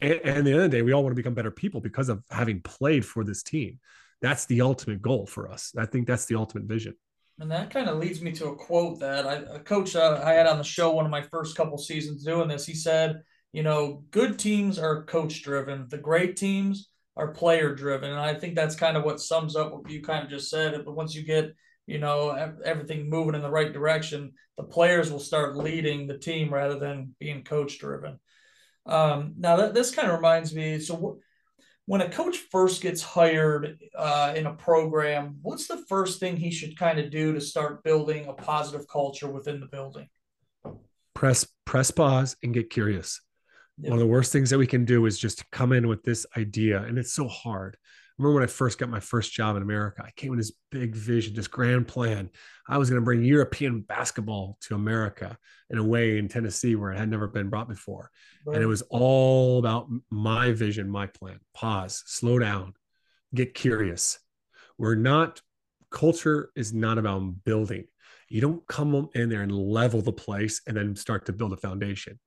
And, 0.00 0.12
and 0.12 0.38
at 0.38 0.44
the 0.44 0.50
end 0.52 0.60
of 0.60 0.70
the 0.70 0.76
day 0.76 0.82
we 0.82 0.92
all 0.92 1.02
want 1.02 1.12
to 1.12 1.16
become 1.16 1.34
better 1.34 1.50
people 1.50 1.80
because 1.80 2.08
of 2.08 2.22
having 2.30 2.60
played 2.60 3.04
for 3.04 3.24
this 3.24 3.42
team. 3.42 3.78
That's 4.20 4.46
the 4.46 4.60
ultimate 4.60 5.02
goal 5.02 5.26
for 5.26 5.50
us. 5.50 5.72
I 5.76 5.84
think 5.86 6.06
that's 6.06 6.26
the 6.26 6.36
ultimate 6.36 6.64
vision 6.64 6.94
And 7.38 7.50
that 7.50 7.70
kind 7.70 7.88
of 7.88 7.98
leads 7.98 8.20
me 8.20 8.32
to 8.32 8.48
a 8.48 8.56
quote 8.56 9.00
that 9.00 9.26
I, 9.26 9.36
a 9.54 9.58
coach 9.58 9.96
uh, 9.96 10.20
I 10.22 10.32
had 10.32 10.46
on 10.46 10.58
the 10.58 10.64
show 10.64 10.92
one 10.92 11.04
of 11.04 11.10
my 11.10 11.22
first 11.22 11.56
couple 11.56 11.78
seasons 11.78 12.24
doing 12.24 12.48
this. 12.48 12.66
He 12.66 12.74
said, 12.74 13.22
you 13.52 13.62
know, 13.62 14.04
good 14.10 14.38
teams 14.38 14.78
are 14.78 15.04
coach 15.04 15.42
driven. 15.42 15.86
The 15.88 15.98
great 15.98 16.36
teams 16.36 16.88
are 17.16 17.32
player 17.32 17.74
driven. 17.74 18.10
And 18.10 18.20
I 18.20 18.34
think 18.34 18.54
that's 18.54 18.76
kind 18.76 18.96
of 18.96 19.04
what 19.04 19.20
sums 19.20 19.56
up 19.56 19.72
what 19.72 19.90
you 19.90 20.02
kind 20.02 20.24
of 20.24 20.30
just 20.30 20.50
said. 20.50 20.80
But 20.84 20.94
once 20.94 21.14
you 21.14 21.22
get, 21.24 21.54
you 21.86 21.98
know, 21.98 22.30
everything 22.64 23.10
moving 23.10 23.34
in 23.34 23.42
the 23.42 23.50
right 23.50 23.72
direction, 23.72 24.32
the 24.56 24.64
players 24.64 25.10
will 25.10 25.18
start 25.18 25.56
leading 25.56 26.06
the 26.06 26.18
team 26.18 26.52
rather 26.52 26.78
than 26.78 27.14
being 27.18 27.44
coach 27.44 27.78
driven. 27.78 28.18
Um, 28.86 29.34
now 29.38 29.56
that 29.56 29.74
this 29.74 29.94
kind 29.94 30.08
of 30.08 30.14
reminds 30.14 30.54
me. 30.54 30.78
So 30.78 31.18
when 31.86 32.00
a 32.00 32.08
coach 32.08 32.36
first 32.50 32.80
gets 32.80 33.02
hired 33.02 33.78
uh, 33.96 34.34
in 34.36 34.46
a 34.46 34.54
program, 34.54 35.38
what's 35.42 35.66
the 35.66 35.84
first 35.88 36.20
thing 36.20 36.36
he 36.36 36.50
should 36.50 36.78
kind 36.78 36.98
of 36.98 37.10
do 37.10 37.32
to 37.32 37.40
start 37.40 37.82
building 37.82 38.26
a 38.26 38.32
positive 38.32 38.86
culture 38.88 39.28
within 39.28 39.60
the 39.60 39.66
building? 39.66 40.08
Press 41.14 41.46
press 41.64 41.90
pause 41.90 42.36
and 42.42 42.54
get 42.54 42.70
curious. 42.70 43.20
Yep. 43.78 43.90
One 43.90 43.98
of 43.98 44.00
the 44.00 44.12
worst 44.12 44.32
things 44.32 44.50
that 44.50 44.58
we 44.58 44.66
can 44.66 44.84
do 44.84 45.06
is 45.06 45.18
just 45.18 45.50
come 45.50 45.72
in 45.72 45.88
with 45.88 46.02
this 46.02 46.26
idea, 46.36 46.82
and 46.82 46.98
it's 46.98 47.12
so 47.12 47.26
hard 47.26 47.76
remember 48.22 48.34
when 48.34 48.44
I 48.48 48.52
first 48.52 48.78
got 48.78 48.88
my 48.88 49.00
first 49.00 49.32
job 49.32 49.56
in 49.56 49.62
America, 49.62 50.02
I 50.06 50.10
came 50.14 50.30
with 50.30 50.38
this 50.38 50.52
big 50.70 50.94
vision, 50.94 51.34
this 51.34 51.48
grand 51.48 51.88
plan. 51.88 52.30
I 52.68 52.78
was 52.78 52.88
going 52.88 53.00
to 53.00 53.04
bring 53.04 53.24
European 53.24 53.80
basketball 53.80 54.58
to 54.62 54.76
America 54.76 55.36
in 55.70 55.78
a 55.78 55.84
way 55.84 56.18
in 56.18 56.28
Tennessee 56.28 56.76
where 56.76 56.92
it 56.92 56.98
had 56.98 57.08
never 57.08 57.26
been 57.26 57.48
brought 57.48 57.68
before. 57.68 58.10
Right. 58.46 58.54
And 58.54 58.62
it 58.62 58.68
was 58.68 58.82
all 58.90 59.58
about 59.58 59.88
my 60.10 60.52
vision, 60.52 60.88
my 60.88 61.08
plan. 61.08 61.40
Pause, 61.52 62.04
slow 62.06 62.38
down, 62.38 62.74
get 63.34 63.54
curious. 63.54 64.18
We're 64.78 64.94
not, 64.94 65.40
culture 65.90 66.50
is 66.54 66.72
not 66.72 66.98
about 66.98 67.44
building. 67.44 67.86
You 68.28 68.40
don't 68.40 68.66
come 68.68 69.08
in 69.14 69.28
there 69.28 69.42
and 69.42 69.52
level 69.52 70.00
the 70.00 70.12
place 70.12 70.62
and 70.66 70.76
then 70.76 70.94
start 70.96 71.26
to 71.26 71.32
build 71.32 71.52
a 71.52 71.56
foundation. 71.56 72.20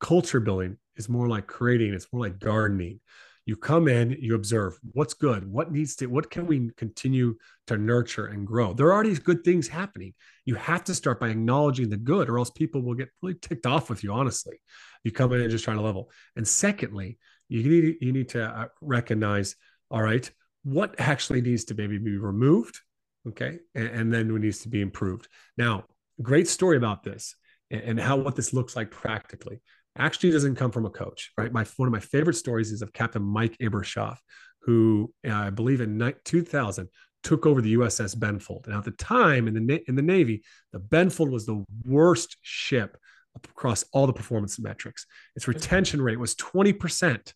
Culture 0.00 0.40
building 0.40 0.76
is 0.96 1.08
more 1.08 1.28
like 1.28 1.46
creating, 1.46 1.94
it's 1.94 2.12
more 2.12 2.20
like 2.20 2.38
gardening 2.38 3.00
you 3.46 3.56
come 3.56 3.86
in 3.86 4.16
you 4.20 4.34
observe 4.34 4.76
what's 4.92 5.14
good 5.14 5.50
what 5.50 5.72
needs 5.72 5.94
to 5.96 6.06
what 6.06 6.30
can 6.30 6.46
we 6.46 6.70
continue 6.76 7.34
to 7.68 7.76
nurture 7.76 8.26
and 8.26 8.46
grow? 8.46 8.74
There 8.74 8.86
are 8.88 8.92
already 8.92 9.14
good 9.14 9.42
things 9.42 9.66
happening. 9.66 10.14
You 10.44 10.56
have 10.56 10.84
to 10.84 10.94
start 10.94 11.18
by 11.18 11.30
acknowledging 11.30 11.88
the 11.88 11.96
good 11.96 12.28
or 12.28 12.38
else 12.38 12.50
people 12.50 12.82
will 12.82 12.94
get 12.94 13.08
really 13.22 13.36
ticked 13.36 13.66
off 13.66 13.88
with 13.88 14.04
you 14.04 14.12
honestly 14.12 14.60
you 15.04 15.12
come 15.12 15.32
in 15.32 15.40
and 15.40 15.50
just 15.50 15.64
trying 15.64 15.78
to 15.78 15.82
level. 15.82 16.10
And 16.34 16.46
secondly 16.46 17.18
you 17.48 17.62
need 17.62 17.96
you 18.00 18.12
need 18.12 18.28
to 18.30 18.44
uh, 18.44 18.66
recognize 18.80 19.56
all 19.90 20.02
right 20.02 20.28
what 20.64 20.96
actually 20.98 21.40
needs 21.40 21.64
to 21.66 21.74
maybe 21.74 21.98
be 21.98 22.16
removed 22.18 22.80
okay 23.28 23.60
and, 23.74 23.86
and 23.88 24.12
then 24.12 24.32
what 24.32 24.42
needs 24.42 24.60
to 24.60 24.68
be 24.68 24.80
improved. 24.80 25.28
Now 25.56 25.84
great 26.20 26.48
story 26.48 26.76
about 26.76 27.04
this 27.04 27.36
and, 27.70 27.82
and 27.82 28.00
how 28.00 28.16
what 28.16 28.34
this 28.34 28.52
looks 28.52 28.74
like 28.74 28.90
practically 28.90 29.60
actually 29.98 30.30
doesn't 30.30 30.56
come 30.56 30.70
from 30.70 30.86
a 30.86 30.90
coach, 30.90 31.32
right? 31.36 31.52
My 31.52 31.64
one 31.76 31.88
of 31.88 31.92
my 31.92 32.00
favorite 32.00 32.34
stories 32.34 32.72
is 32.72 32.82
of 32.82 32.92
Captain 32.92 33.22
Mike 33.22 33.56
Abrashoff, 33.58 34.18
who 34.60 35.12
uh, 35.26 35.32
I 35.32 35.50
believe 35.50 35.80
in 35.80 36.14
2000 36.24 36.88
took 37.22 37.44
over 37.44 37.60
the 37.60 37.74
USS 37.74 38.16
Benfold. 38.16 38.68
Now 38.68 38.78
at 38.78 38.84
the 38.84 38.92
time 38.92 39.48
in 39.48 39.54
the 39.54 39.82
in 39.88 39.96
the 39.96 40.02
Navy, 40.02 40.42
the 40.72 40.78
Benfold 40.78 41.30
was 41.30 41.46
the 41.46 41.64
worst 41.84 42.36
ship 42.42 42.96
across 43.44 43.84
all 43.92 44.06
the 44.06 44.12
performance 44.12 44.58
metrics. 44.58 45.06
Its 45.34 45.48
retention 45.48 46.00
rate 46.00 46.18
was 46.18 46.34
20%. 46.36 47.32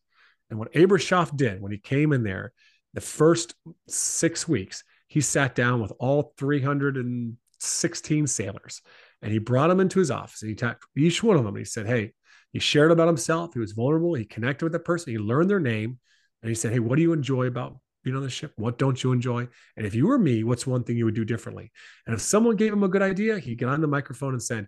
And 0.49 0.59
what 0.59 0.73
Abrashoff 0.73 1.37
did 1.37 1.61
when 1.61 1.73
he 1.73 1.79
came 1.79 2.13
in 2.13 2.23
there, 2.23 2.53
the 2.95 3.01
first 3.01 3.55
six 3.89 4.49
weeks, 4.49 4.83
he 5.09 5.21
sat 5.21 5.55
down 5.55 5.81
with 5.81 5.93
all 5.99 6.33
316 6.39 8.27
sailors 8.27 8.83
and 9.23 9.33
he 9.33 9.39
brought 9.39 9.69
them 9.69 9.81
into 9.81 9.99
his 9.99 10.11
office 10.11 10.43
and 10.43 10.49
he 10.49 10.55
talked 10.55 10.83
to 10.83 11.03
each 11.03 11.23
one 11.23 11.37
of 11.37 11.45
them. 11.45 11.55
And 11.55 11.65
he 11.65 11.65
said, 11.65 11.87
Hey, 11.87 12.13
he 12.53 12.59
shared 12.59 12.91
about 12.91 13.07
himself. 13.07 13.55
He 13.55 13.61
was 13.61 13.73
vulnerable. 13.73 14.15
He 14.15 14.25
connected 14.25 14.65
with 14.65 14.73
the 14.73 14.79
person. 14.79 15.13
He 15.13 15.19
learned 15.19 15.51
their 15.51 15.61
name. 15.61 15.99
And 16.43 16.49
he 16.49 16.55
said, 16.55 16.73
Hey, 16.73 16.79
what 16.79 16.97
do 16.97 17.03
you 17.03 17.13
enjoy 17.13 17.47
about 17.47 17.79
being 18.03 18.17
on 18.17 18.23
the 18.23 18.31
ship? 18.31 18.53
What 18.57 18.79
don't 18.79 19.03
you 19.03 19.13
enjoy? 19.13 19.49
And 19.77 19.87
if 19.87 19.95
you 19.95 20.07
were 20.07 20.19
me, 20.19 20.43
what's 20.43 20.67
one 20.67 20.83
thing 20.83 20.97
you 20.97 21.05
would 21.05 21.15
do 21.15 21.25
differently? 21.25 21.71
And 22.07 22.15
if 22.15 22.21
someone 22.21 22.57
gave 22.57 22.73
him 22.73 22.83
a 22.83 22.89
good 22.89 23.03
idea, 23.03 23.39
he 23.39 23.55
got 23.55 23.75
on 23.75 23.81
the 23.81 23.87
microphone 23.87 24.33
and 24.33 24.43
said, 24.43 24.67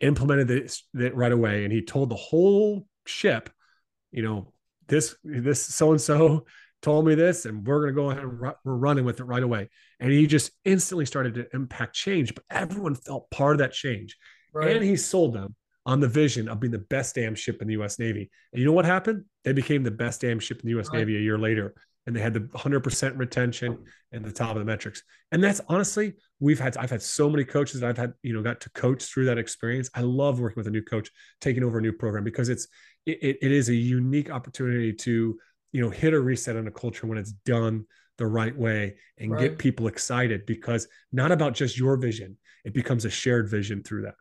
implemented 0.00 0.48
this 0.48 0.82
right 0.94 1.32
away. 1.32 1.64
And 1.64 1.72
he 1.72 1.82
told 1.82 2.10
the 2.10 2.16
whole 2.16 2.86
ship, 3.06 3.50
you 4.10 4.22
know, 4.22 4.52
this, 4.88 5.14
this 5.22 5.64
so 5.64 5.90
and 5.90 6.00
so 6.00 6.46
told 6.82 7.06
me 7.06 7.14
this, 7.14 7.44
and 7.44 7.66
we're 7.66 7.80
going 7.80 7.94
to 7.94 8.00
go 8.00 8.10
ahead 8.10 8.22
and 8.22 8.40
ru- 8.40 8.54
we're 8.64 8.74
running 8.74 9.04
with 9.04 9.20
it 9.20 9.24
right 9.24 9.42
away. 9.42 9.68
And 10.00 10.10
he 10.10 10.26
just 10.26 10.50
instantly 10.64 11.06
started 11.06 11.34
to 11.34 11.46
impact 11.52 11.94
change, 11.94 12.34
but 12.34 12.44
everyone 12.50 12.94
felt 12.94 13.30
part 13.30 13.54
of 13.54 13.58
that 13.58 13.72
change. 13.72 14.16
Right. 14.52 14.76
And 14.76 14.84
he 14.84 14.96
sold 14.96 15.34
them 15.34 15.54
on 15.86 16.00
the 16.00 16.08
vision 16.08 16.48
of 16.48 16.60
being 16.60 16.70
the 16.70 16.78
best 16.78 17.14
damn 17.14 17.34
ship 17.34 17.62
in 17.62 17.68
the 17.68 17.74
U.S. 17.74 17.98
Navy. 17.98 18.30
And 18.52 18.60
you 18.60 18.66
know 18.66 18.72
what 18.72 18.84
happened? 18.84 19.24
They 19.44 19.52
became 19.52 19.82
the 19.82 19.90
best 19.90 20.20
damn 20.20 20.38
ship 20.38 20.60
in 20.60 20.66
the 20.66 20.72
U.S. 20.72 20.88
Right. 20.88 20.98
Navy 20.98 21.16
a 21.16 21.20
year 21.20 21.38
later, 21.38 21.74
and 22.06 22.14
they 22.14 22.20
had 22.20 22.34
the 22.34 22.40
100% 22.40 23.18
retention 23.18 23.78
and 24.12 24.24
the 24.24 24.32
top 24.32 24.50
of 24.50 24.58
the 24.58 24.64
metrics. 24.64 25.02
And 25.32 25.42
that's 25.42 25.60
honestly, 25.68 26.14
we've 26.38 26.60
had 26.60 26.76
I've 26.76 26.90
had 26.90 27.02
so 27.02 27.30
many 27.30 27.44
coaches 27.44 27.80
that 27.80 27.88
I've 27.88 27.96
had 27.96 28.12
you 28.22 28.34
know 28.34 28.42
got 28.42 28.60
to 28.62 28.70
coach 28.70 29.04
through 29.04 29.26
that 29.26 29.38
experience. 29.38 29.88
I 29.94 30.02
love 30.02 30.40
working 30.40 30.60
with 30.60 30.66
a 30.66 30.70
new 30.70 30.82
coach, 30.82 31.10
taking 31.40 31.64
over 31.64 31.78
a 31.78 31.82
new 31.82 31.92
program 31.92 32.24
because 32.24 32.48
it's 32.48 32.68
it, 33.06 33.38
it 33.40 33.52
is 33.52 33.68
a 33.68 33.74
unique 33.74 34.30
opportunity 34.30 34.92
to 34.92 35.38
you 35.72 35.80
know 35.80 35.90
hit 35.90 36.14
a 36.14 36.20
reset 36.20 36.56
on 36.56 36.66
a 36.66 36.70
culture 36.70 37.06
when 37.06 37.18
it's 37.18 37.32
done 37.32 37.84
the 38.18 38.26
right 38.26 38.56
way 38.56 38.96
and 39.16 39.30
right. 39.30 39.40
get 39.40 39.58
people 39.58 39.86
excited 39.86 40.44
because 40.44 40.86
not 41.10 41.32
about 41.32 41.54
just 41.54 41.78
your 41.78 41.96
vision 41.96 42.36
it 42.64 42.74
becomes 42.74 43.06
a 43.06 43.10
shared 43.10 43.48
vision 43.48 43.82
through 43.82 44.02
that 44.02 44.14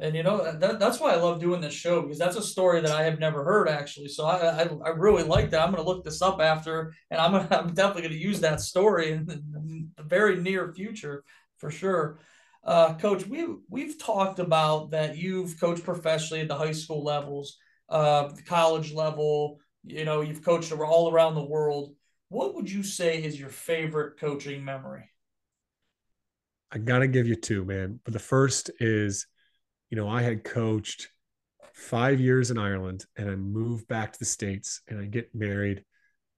and 0.00 0.14
you 0.14 0.22
know 0.22 0.52
that, 0.58 0.78
that's 0.78 1.00
why 1.00 1.12
I 1.12 1.16
love 1.16 1.40
doing 1.40 1.60
this 1.60 1.74
show 1.74 2.02
because 2.02 2.18
that's 2.18 2.36
a 2.36 2.42
story 2.42 2.80
that 2.80 2.92
I 2.92 3.02
have 3.02 3.18
never 3.18 3.42
heard 3.44 3.68
actually. 3.68 4.08
So 4.08 4.24
I 4.24 4.62
I, 4.62 4.68
I 4.84 4.88
really 4.90 5.24
like 5.24 5.50
that. 5.50 5.62
I'm 5.62 5.72
going 5.72 5.82
to 5.82 5.88
look 5.88 6.04
this 6.04 6.22
up 6.22 6.40
after, 6.40 6.94
and 7.10 7.20
I'm 7.20 7.32
gonna, 7.32 7.48
I'm 7.50 7.74
definitely 7.74 8.02
going 8.02 8.14
to 8.14 8.20
use 8.20 8.40
that 8.40 8.60
story 8.60 9.12
in 9.12 9.26
the, 9.26 9.42
very 10.02 10.40
near 10.40 10.72
future 10.72 11.24
for 11.58 11.70
sure. 11.70 12.18
Uh, 12.64 12.94
Coach, 12.94 13.26
we 13.26 13.46
we've 13.68 13.98
talked 13.98 14.38
about 14.38 14.90
that 14.92 15.16
you've 15.16 15.58
coached 15.58 15.84
professionally 15.84 16.42
at 16.42 16.48
the 16.48 16.54
high 16.54 16.72
school 16.72 17.02
levels, 17.02 17.58
uh, 17.88 18.28
the 18.28 18.42
college 18.42 18.92
level. 18.92 19.58
You 19.84 20.04
know, 20.04 20.20
you've 20.20 20.44
coached 20.44 20.72
all 20.72 21.12
around 21.12 21.34
the 21.34 21.44
world. 21.44 21.94
What 22.28 22.54
would 22.54 22.70
you 22.70 22.82
say 22.82 23.22
is 23.22 23.40
your 23.40 23.48
favorite 23.48 24.18
coaching 24.18 24.64
memory? 24.64 25.10
I 26.70 26.78
got 26.78 26.98
to 26.98 27.08
give 27.08 27.26
you 27.26 27.36
two, 27.36 27.64
man. 27.64 28.00
But 28.04 28.12
the 28.12 28.18
first 28.18 28.70
is 28.80 29.26
you 29.90 29.96
know, 29.96 30.08
I 30.08 30.22
had 30.22 30.44
coached 30.44 31.08
five 31.72 32.20
years 32.20 32.50
in 32.50 32.58
Ireland 32.58 33.04
and 33.16 33.30
I 33.30 33.36
moved 33.36 33.88
back 33.88 34.12
to 34.12 34.18
the 34.18 34.24
States 34.24 34.82
and 34.88 35.00
I 35.00 35.04
get 35.04 35.34
married 35.34 35.84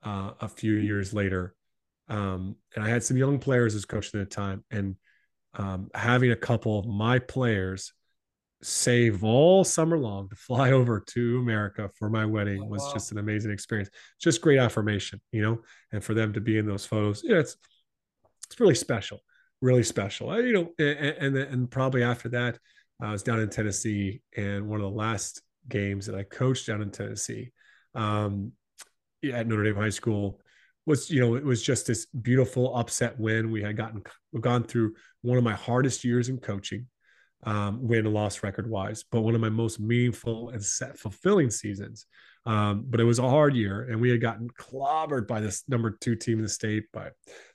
uh, 0.02 0.32
a 0.40 0.48
few 0.48 0.74
years 0.74 1.12
later. 1.12 1.54
Um, 2.08 2.56
and 2.74 2.84
I 2.84 2.88
had 2.88 3.02
some 3.02 3.16
young 3.16 3.38
players 3.38 3.74
as 3.74 3.84
coaching 3.84 4.20
at 4.20 4.28
the 4.28 4.34
time. 4.34 4.64
And 4.70 4.96
um, 5.54 5.90
having 5.94 6.30
a 6.30 6.36
couple 6.36 6.78
of 6.78 6.86
my 6.86 7.18
players 7.18 7.92
save 8.62 9.24
all 9.24 9.64
summer 9.64 9.98
long 9.98 10.28
to 10.28 10.36
fly 10.36 10.72
over 10.72 11.00
to 11.00 11.38
America 11.38 11.90
for 11.94 12.10
my 12.10 12.24
wedding 12.24 12.62
oh, 12.62 12.66
was 12.66 12.82
wow. 12.82 12.92
just 12.92 13.12
an 13.12 13.18
amazing 13.18 13.50
experience. 13.50 13.90
Just 14.20 14.42
great 14.42 14.58
affirmation, 14.58 15.20
you 15.32 15.42
know, 15.42 15.60
and 15.92 16.02
for 16.04 16.14
them 16.14 16.32
to 16.34 16.40
be 16.40 16.58
in 16.58 16.66
those 16.66 16.86
photos, 16.86 17.22
yeah, 17.24 17.38
it's 17.38 17.56
it's 18.46 18.58
really 18.58 18.74
special, 18.74 19.20
really 19.60 19.84
special. 19.84 20.30
I, 20.30 20.38
you 20.40 20.52
know, 20.52 20.72
and, 20.78 21.36
and 21.36 21.36
and 21.36 21.70
probably 21.70 22.02
after 22.02 22.28
that, 22.30 22.58
I 23.02 23.12
was 23.12 23.22
down 23.22 23.40
in 23.40 23.48
Tennessee, 23.48 24.22
and 24.36 24.68
one 24.68 24.80
of 24.80 24.84
the 24.84 24.96
last 24.96 25.42
games 25.68 26.06
that 26.06 26.14
I 26.14 26.22
coached 26.22 26.66
down 26.66 26.82
in 26.82 26.90
Tennessee 26.90 27.52
um, 27.94 28.52
at 29.24 29.46
Notre 29.46 29.64
Dame 29.64 29.76
High 29.76 29.90
School 29.90 30.40
was, 30.86 31.10
you 31.10 31.20
know, 31.20 31.34
it 31.34 31.44
was 31.44 31.62
just 31.62 31.86
this 31.86 32.06
beautiful 32.06 32.76
upset 32.76 33.18
win. 33.18 33.50
We 33.50 33.62
had 33.62 33.76
gotten 33.76 34.02
we've 34.32 34.42
gone 34.42 34.64
through 34.64 34.94
one 35.22 35.38
of 35.38 35.44
my 35.44 35.54
hardest 35.54 36.04
years 36.04 36.28
in 36.28 36.38
coaching, 36.38 36.86
um, 37.44 37.86
win 37.86 38.06
and 38.06 38.14
loss 38.14 38.42
record 38.42 38.68
wise, 38.68 39.04
but 39.10 39.20
one 39.20 39.34
of 39.34 39.40
my 39.40 39.50
most 39.50 39.80
meaningful 39.80 40.50
and 40.50 40.64
set 40.64 40.98
fulfilling 40.98 41.50
seasons. 41.50 42.06
Um, 42.46 42.86
but 42.88 43.00
it 43.00 43.04
was 43.04 43.18
a 43.18 43.28
hard 43.28 43.54
year, 43.54 43.82
and 43.90 44.00
we 44.00 44.10
had 44.10 44.22
gotten 44.22 44.48
clobbered 44.48 45.28
by 45.28 45.40
this 45.40 45.62
number 45.68 45.90
two 46.00 46.16
team 46.16 46.38
in 46.38 46.44
the 46.44 46.48
state 46.48 46.84
by 46.90 47.10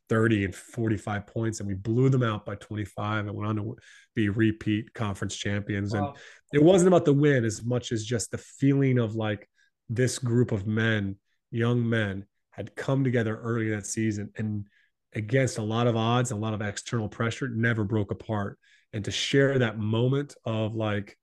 30 0.09 0.45
and 0.45 0.55
45 0.55 1.27
points, 1.27 1.59
and 1.59 1.67
we 1.67 1.75
blew 1.75 2.09
them 2.09 2.23
out 2.23 2.45
by 2.45 2.55
25 2.55 3.27
and 3.27 3.35
went 3.35 3.49
on 3.49 3.55
to 3.55 3.75
be 4.15 4.29
repeat 4.29 4.93
conference 4.93 5.35
champions. 5.35 5.93
Wow. 5.93 6.13
And 6.53 6.61
it 6.61 6.63
wasn't 6.63 6.87
about 6.87 7.05
the 7.05 7.13
win 7.13 7.43
as 7.45 7.63
much 7.63 7.91
as 7.91 8.05
just 8.05 8.31
the 8.31 8.37
feeling 8.37 8.99
of 8.99 9.15
like 9.15 9.49
this 9.89 10.19
group 10.19 10.51
of 10.51 10.67
men, 10.67 11.17
young 11.51 11.87
men, 11.87 12.25
had 12.51 12.75
come 12.75 13.03
together 13.03 13.35
early 13.35 13.69
that 13.69 13.85
season 13.85 14.31
and 14.37 14.65
against 15.13 15.57
a 15.57 15.61
lot 15.61 15.87
of 15.87 15.95
odds, 15.95 16.31
a 16.31 16.35
lot 16.35 16.53
of 16.53 16.61
external 16.61 17.09
pressure, 17.09 17.47
never 17.47 17.83
broke 17.83 18.11
apart. 18.11 18.57
And 18.93 19.03
to 19.05 19.11
share 19.11 19.59
that 19.59 19.77
moment 19.77 20.35
of 20.45 20.75
like, 20.75 21.17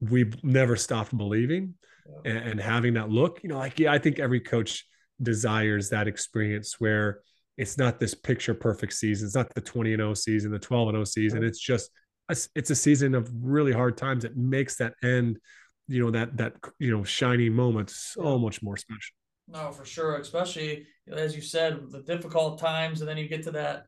we 0.00 0.32
never 0.42 0.76
stopped 0.76 1.16
believing 1.16 1.74
yeah. 2.06 2.32
and, 2.32 2.50
and 2.50 2.60
having 2.60 2.94
that 2.94 3.10
look, 3.10 3.42
you 3.42 3.48
know, 3.50 3.58
like, 3.58 3.78
yeah, 3.78 3.92
I 3.92 3.98
think 3.98 4.18
every 4.18 4.40
coach 4.40 4.86
desires 5.20 5.90
that 5.90 6.08
experience 6.08 6.76
where 6.78 7.20
it's 7.60 7.76
not 7.76 8.00
this 8.00 8.14
picture 8.14 8.54
perfect 8.54 8.94
season. 8.94 9.26
It's 9.26 9.34
not 9.34 9.54
the 9.54 9.60
20 9.60 9.92
and 9.92 10.00
0 10.00 10.14
season, 10.14 10.50
the 10.50 10.58
12 10.58 10.88
and 10.88 10.96
0 10.96 11.04
season. 11.04 11.44
It's 11.44 11.60
just 11.60 11.90
a, 12.30 12.36
it's 12.54 12.70
a 12.70 12.74
season 12.74 13.14
of 13.14 13.30
really 13.38 13.72
hard 13.72 13.98
times. 13.98 14.24
It 14.24 14.34
makes 14.34 14.76
that 14.76 14.94
end, 15.02 15.38
you 15.86 16.02
know, 16.02 16.10
that 16.10 16.38
that 16.38 16.54
you 16.78 16.90
know 16.90 17.04
shining 17.04 17.52
moment 17.52 17.90
so 17.90 18.38
much 18.38 18.62
more 18.62 18.78
special. 18.78 19.14
No, 19.46 19.72
for 19.72 19.84
sure. 19.84 20.16
Especially 20.16 20.86
as 21.12 21.36
you 21.36 21.42
said, 21.42 21.90
the 21.90 22.00
difficult 22.00 22.58
times, 22.58 23.02
and 23.02 23.08
then 23.08 23.18
you 23.18 23.28
get 23.28 23.42
to 23.42 23.50
that, 23.50 23.84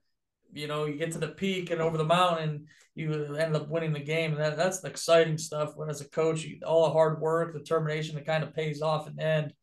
you 0.52 0.66
know, 0.66 0.84
you 0.84 0.98
get 0.98 1.12
to 1.12 1.18
the 1.18 1.28
peak 1.28 1.70
and 1.70 1.80
over 1.80 1.96
the 1.96 2.04
mountain, 2.04 2.66
you 2.94 3.34
end 3.36 3.56
up 3.56 3.70
winning 3.70 3.94
the 3.94 4.00
game. 4.00 4.32
And 4.32 4.40
that, 4.40 4.58
that's 4.58 4.80
the 4.80 4.88
exciting 4.88 5.38
stuff. 5.38 5.76
When 5.76 5.88
as 5.88 6.02
a 6.02 6.08
coach, 6.10 6.46
all 6.66 6.84
the 6.84 6.92
hard 6.92 7.22
work, 7.22 7.54
determination 7.54 8.16
that 8.16 8.26
kind 8.26 8.44
of 8.44 8.54
pays 8.54 8.82
off 8.82 9.08
in 9.08 9.16
the 9.16 9.24
end. 9.24 9.54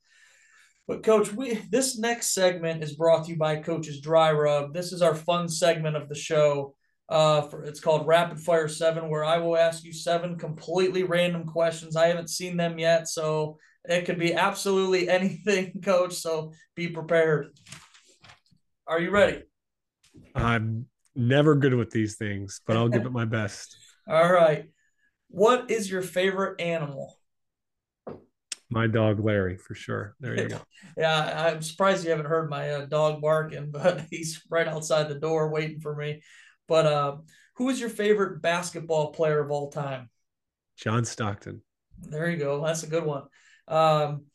But 0.89 1.03
coach, 1.03 1.31
we 1.31 1.53
this 1.69 1.99
next 1.99 2.33
segment 2.33 2.83
is 2.83 2.95
brought 2.95 3.25
to 3.25 3.31
you 3.31 3.37
by 3.37 3.57
Coach's 3.57 4.01
Dry 4.01 4.31
Rub. 4.31 4.73
This 4.73 4.91
is 4.91 5.03
our 5.03 5.13
fun 5.13 5.47
segment 5.47 5.95
of 5.95 6.09
the 6.09 6.15
show. 6.15 6.73
Uh, 7.07 7.41
for, 7.41 7.63
it's 7.63 7.79
called 7.79 8.07
Rapid 8.07 8.39
Fire 8.39 8.67
Seven, 8.67 9.07
where 9.07 9.23
I 9.23 9.37
will 9.37 9.55
ask 9.55 9.83
you 9.83 9.93
seven 9.93 10.35
completely 10.35 11.03
random 11.03 11.45
questions. 11.45 11.95
I 11.95 12.07
haven't 12.07 12.31
seen 12.31 12.57
them 12.57 12.79
yet, 12.79 13.07
so 13.07 13.59
it 13.83 14.05
could 14.05 14.17
be 14.17 14.33
absolutely 14.33 15.07
anything, 15.09 15.79
Coach. 15.83 16.15
So 16.15 16.53
be 16.73 16.87
prepared. 16.87 17.49
Are 18.87 18.99
you 18.99 19.11
ready? 19.11 19.43
I'm 20.33 20.87
never 21.15 21.53
good 21.53 21.75
with 21.75 21.91
these 21.91 22.15
things, 22.15 22.61
but 22.65 22.77
I'll 22.77 22.89
give 22.89 23.05
it 23.05 23.11
my 23.11 23.25
best. 23.25 23.77
All 24.09 24.33
right. 24.33 24.65
What 25.27 25.69
is 25.69 25.91
your 25.91 26.01
favorite 26.01 26.59
animal? 26.59 27.18
My 28.69 28.87
dog 28.87 29.23
Larry 29.23 29.57
for 29.57 29.73
sure. 29.73 30.15
There 30.19 30.35
you 30.35 30.49
go. 30.49 30.61
yeah, 30.97 31.47
I'm 31.47 31.61
surprised 31.61 32.03
you 32.03 32.11
haven't 32.11 32.27
heard 32.27 32.49
my 32.49 32.69
uh, 32.71 32.85
dog 32.85 33.21
barking, 33.21 33.71
but 33.71 34.05
he's 34.09 34.41
right 34.49 34.67
outside 34.67 35.09
the 35.09 35.19
door 35.19 35.49
waiting 35.49 35.79
for 35.79 35.95
me. 35.95 36.21
But 36.67 36.85
uh, 36.85 37.17
who 37.55 37.69
is 37.69 37.79
your 37.79 37.89
favorite 37.89 38.41
basketball 38.41 39.11
player 39.11 39.39
of 39.39 39.51
all 39.51 39.71
time? 39.71 40.09
John 40.77 41.03
Stockton. 41.03 41.61
There 41.99 42.29
you 42.29 42.37
go. 42.37 42.63
That's 42.63 42.83
a 42.83 42.87
good 42.87 43.03
one. 43.03 43.23
Um, 43.67 44.25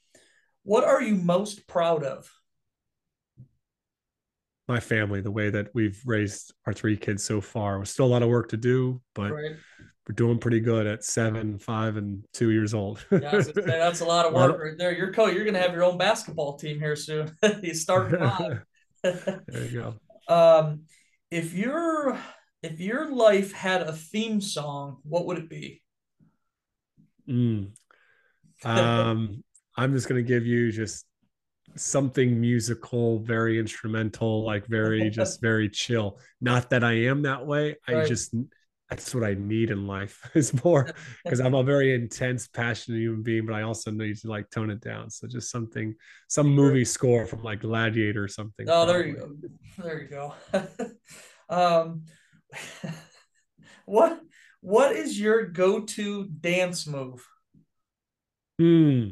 what 0.64 0.85
are 0.85 1.01
you 1.01 1.14
most 1.14 1.66
proud 1.66 2.05
of? 2.05 2.31
My 4.66 4.81
family, 4.81 5.20
the 5.20 5.31
way 5.31 5.51
that 5.51 5.68
we've 5.75 6.01
raised 6.07 6.53
our 6.66 6.73
three 6.73 6.97
kids 6.97 7.23
so 7.23 7.40
far. 7.40 7.77
There's 7.77 7.90
still 7.90 8.07
a 8.07 8.09
lot 8.09 8.23
of 8.23 8.31
work 8.31 8.49
to 8.49 8.57
do, 8.57 9.01
but 9.14 9.33
right 9.33 9.57
we're 10.09 10.14
doing 10.14 10.38
pretty 10.38 10.61
good 10.61 10.87
at 10.87 11.03
seven, 11.03 11.59
five, 11.59 11.97
and 11.97 12.25
two 12.35 12.51
years 12.51 12.75
old. 12.75 13.05
yeah, 13.11 13.43
that's 13.55 14.01
a 14.01 14.05
lot 14.05 14.27
of 14.27 14.35
work 14.35 14.61
right 14.61 14.77
there. 14.77 14.93
You're 14.93 15.12
coach. 15.12 15.35
You're 15.35 15.45
going 15.45 15.55
to 15.55 15.61
have 15.61 15.73
your 15.73 15.85
own 15.85 15.97
basketball 15.97 16.59
team 16.59 16.79
here 16.79 16.97
soon. 16.97 17.35
you 17.62 17.75
start 17.75 18.11
five. 18.19 18.64
there 19.03 19.43
you 19.64 19.95
go. 20.29 20.35
Um, 20.35 20.83
if 21.31 21.55
your 21.55 22.19
if 22.62 22.81
your 22.81 23.11
life 23.14 23.53
had 23.53 23.83
a 23.83 23.93
theme 23.93 24.40
song, 24.40 24.99
what 25.05 25.27
would 25.27 25.38
it 25.38 25.49
be? 25.49 25.83
Mm. 27.29 27.71
Um, 28.62 29.43
I'm 29.77 29.95
just 29.95 30.09
going 30.09 30.23
to 30.23 30.29
give 30.29 30.47
you 30.47 30.71
just 30.71 31.07
something 31.77 32.40
musical, 32.40 33.21
very 33.21 33.59
instrumental, 33.59 34.45
like 34.45 34.67
very 34.67 35.09
just 35.11 35.40
very 35.40 35.69
chill. 35.69 36.19
Not 36.40 36.71
that 36.71 36.85
I 36.85 36.93
am 36.93 37.23
that 37.23 37.47
way. 37.47 37.77
I 37.88 38.05
just 38.05 38.35
that's 38.95 39.15
what 39.15 39.25
I 39.25 39.35
need 39.35 39.71
in 39.71 39.87
life 39.87 40.29
is 40.35 40.65
more 40.65 40.93
because 41.25 41.41
I'm 41.45 41.55
a 41.55 41.63
very 41.63 41.95
intense, 41.95 42.47
passionate 42.47 42.99
human 42.99 43.23
being, 43.23 43.47
but 43.47 43.55
I 43.55 43.63
also 43.63 43.91
need 43.91 44.17
to 44.19 44.29
like 44.29 44.51
tone 44.51 44.71
it 44.71 44.81
down. 44.81 45.11
So 45.11 45.27
just 45.27 45.51
something, 45.51 45.95
some 46.29 46.47
movie 46.47 46.85
score 46.85 47.27
from 47.27 47.43
like 47.43 47.61
Gladiator 47.61 48.23
or 48.23 48.29
something. 48.29 48.67
Oh, 48.69 48.87
there 48.87 49.05
you 49.07 49.17
go. 49.17 49.31
There 49.83 50.01
you 50.03 50.09
go. 50.09 50.35
um, 51.49 52.05
what 53.87 54.21
what 54.61 54.95
is 54.95 55.19
your 55.19 55.47
go-to 55.47 56.27
dance 56.27 56.87
move? 56.87 57.27
Hmm. 58.61 59.09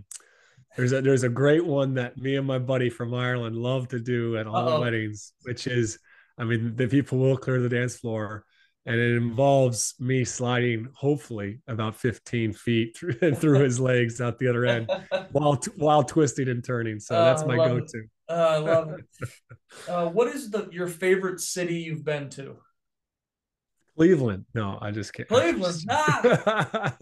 There's 0.77 0.93
a 0.93 1.03
there's 1.03 1.25
a 1.25 1.29
great 1.29 1.65
one 1.65 1.95
that 1.95 2.17
me 2.17 2.37
and 2.37 2.47
my 2.47 2.61
buddy 2.61 2.89
from 2.89 3.13
Ireland 3.13 3.57
love 3.57 3.89
to 3.89 3.99
do 3.99 4.37
at 4.37 4.47
all 4.47 4.69
Uh-oh. 4.69 4.81
weddings, 4.81 5.33
which 5.43 5.67
is, 5.67 5.99
I 6.39 6.45
mean, 6.45 6.77
the 6.77 6.87
people 6.87 7.19
will 7.19 7.37
clear 7.37 7.61
the 7.61 7.69
dance 7.69 7.97
floor 7.97 8.45
and 8.85 8.97
it 8.99 9.17
involves 9.17 9.95
me 10.01 10.25
sliding 10.25 10.89
hopefully 10.95 11.61
about 11.69 11.97
15 11.97 12.53
feet 12.53 12.97
through, 12.97 13.35
through 13.35 13.61
his 13.61 13.79
legs 13.79 14.21
out 14.21 14.39
the 14.39 14.49
other 14.49 14.67
end 14.67 14.91
while 15.33 15.61
while 15.77 16.03
twisting 16.03 16.49
and 16.49 16.65
turning. 16.65 16.99
So 16.99 17.15
uh, 17.15 17.25
that's 17.25 17.45
my 17.47 17.57
go-to. 17.57 18.05
uh, 18.29 18.33
i 18.33 18.57
love 18.59 18.91
it. 18.91 19.05
Uh, 19.89 20.05
what 20.05 20.29
is 20.29 20.51
the 20.51 20.69
your 20.71 20.87
favorite 20.87 21.41
city 21.41 21.77
you've 21.77 22.05
been 22.05 22.29
to? 22.29 22.59
Cleveland. 23.97 24.45
No 24.55 24.79
i 24.83 24.91
just 24.91 25.15
can't. 25.15 25.27
Cleveland 25.29 25.83
ah! 25.89 26.95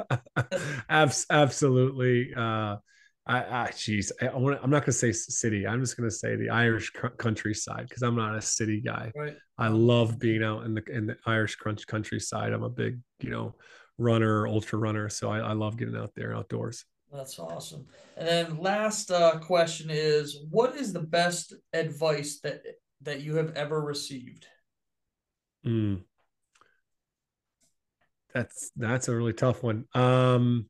absolutely 0.88 2.32
uh 2.36 2.76
I, 3.26 3.38
I 3.38 3.70
geez, 3.76 4.12
I, 4.20 4.28
I 4.28 4.36
want 4.36 4.58
I'm 4.62 4.70
not 4.70 4.80
going 4.80 4.86
to 4.86 4.92
say 4.92 5.12
city. 5.12 5.66
I'm 5.66 5.80
just 5.80 5.96
going 5.96 6.08
to 6.08 6.14
say 6.14 6.36
the 6.36 6.50
Irish 6.50 6.92
countryside 7.18 7.86
because 7.88 8.02
I'm 8.02 8.16
not 8.16 8.34
a 8.34 8.40
city 8.40 8.80
guy. 8.80 9.12
Right. 9.14 9.36
I 9.58 9.68
love 9.68 10.18
being 10.18 10.42
out 10.42 10.64
in 10.64 10.74
the 10.74 10.82
in 10.90 11.06
the 11.06 11.16
Irish 11.26 11.56
crunch 11.56 11.86
countryside. 11.86 12.52
I'm 12.52 12.62
a 12.62 12.70
big, 12.70 12.98
you 13.20 13.30
know, 13.30 13.54
runner, 13.98 14.46
ultra 14.46 14.78
runner, 14.78 15.08
so 15.08 15.30
I, 15.30 15.38
I 15.38 15.52
love 15.52 15.76
getting 15.76 15.96
out 15.96 16.12
there 16.16 16.34
outdoors. 16.34 16.84
That's 17.12 17.38
awesome. 17.38 17.86
And 18.16 18.26
then 18.26 18.58
last 18.58 19.10
uh, 19.10 19.38
question 19.38 19.90
is, 19.90 20.38
what 20.50 20.76
is 20.76 20.92
the 20.92 21.00
best 21.00 21.54
advice 21.72 22.40
that 22.42 22.62
that 23.02 23.20
you 23.22 23.36
have 23.36 23.54
ever 23.56 23.80
received? 23.80 24.46
Mm. 25.66 26.02
That's 28.32 28.70
that's 28.76 29.08
a 29.08 29.14
really 29.14 29.32
tough 29.32 29.62
one. 29.62 29.86
Um, 29.94 30.66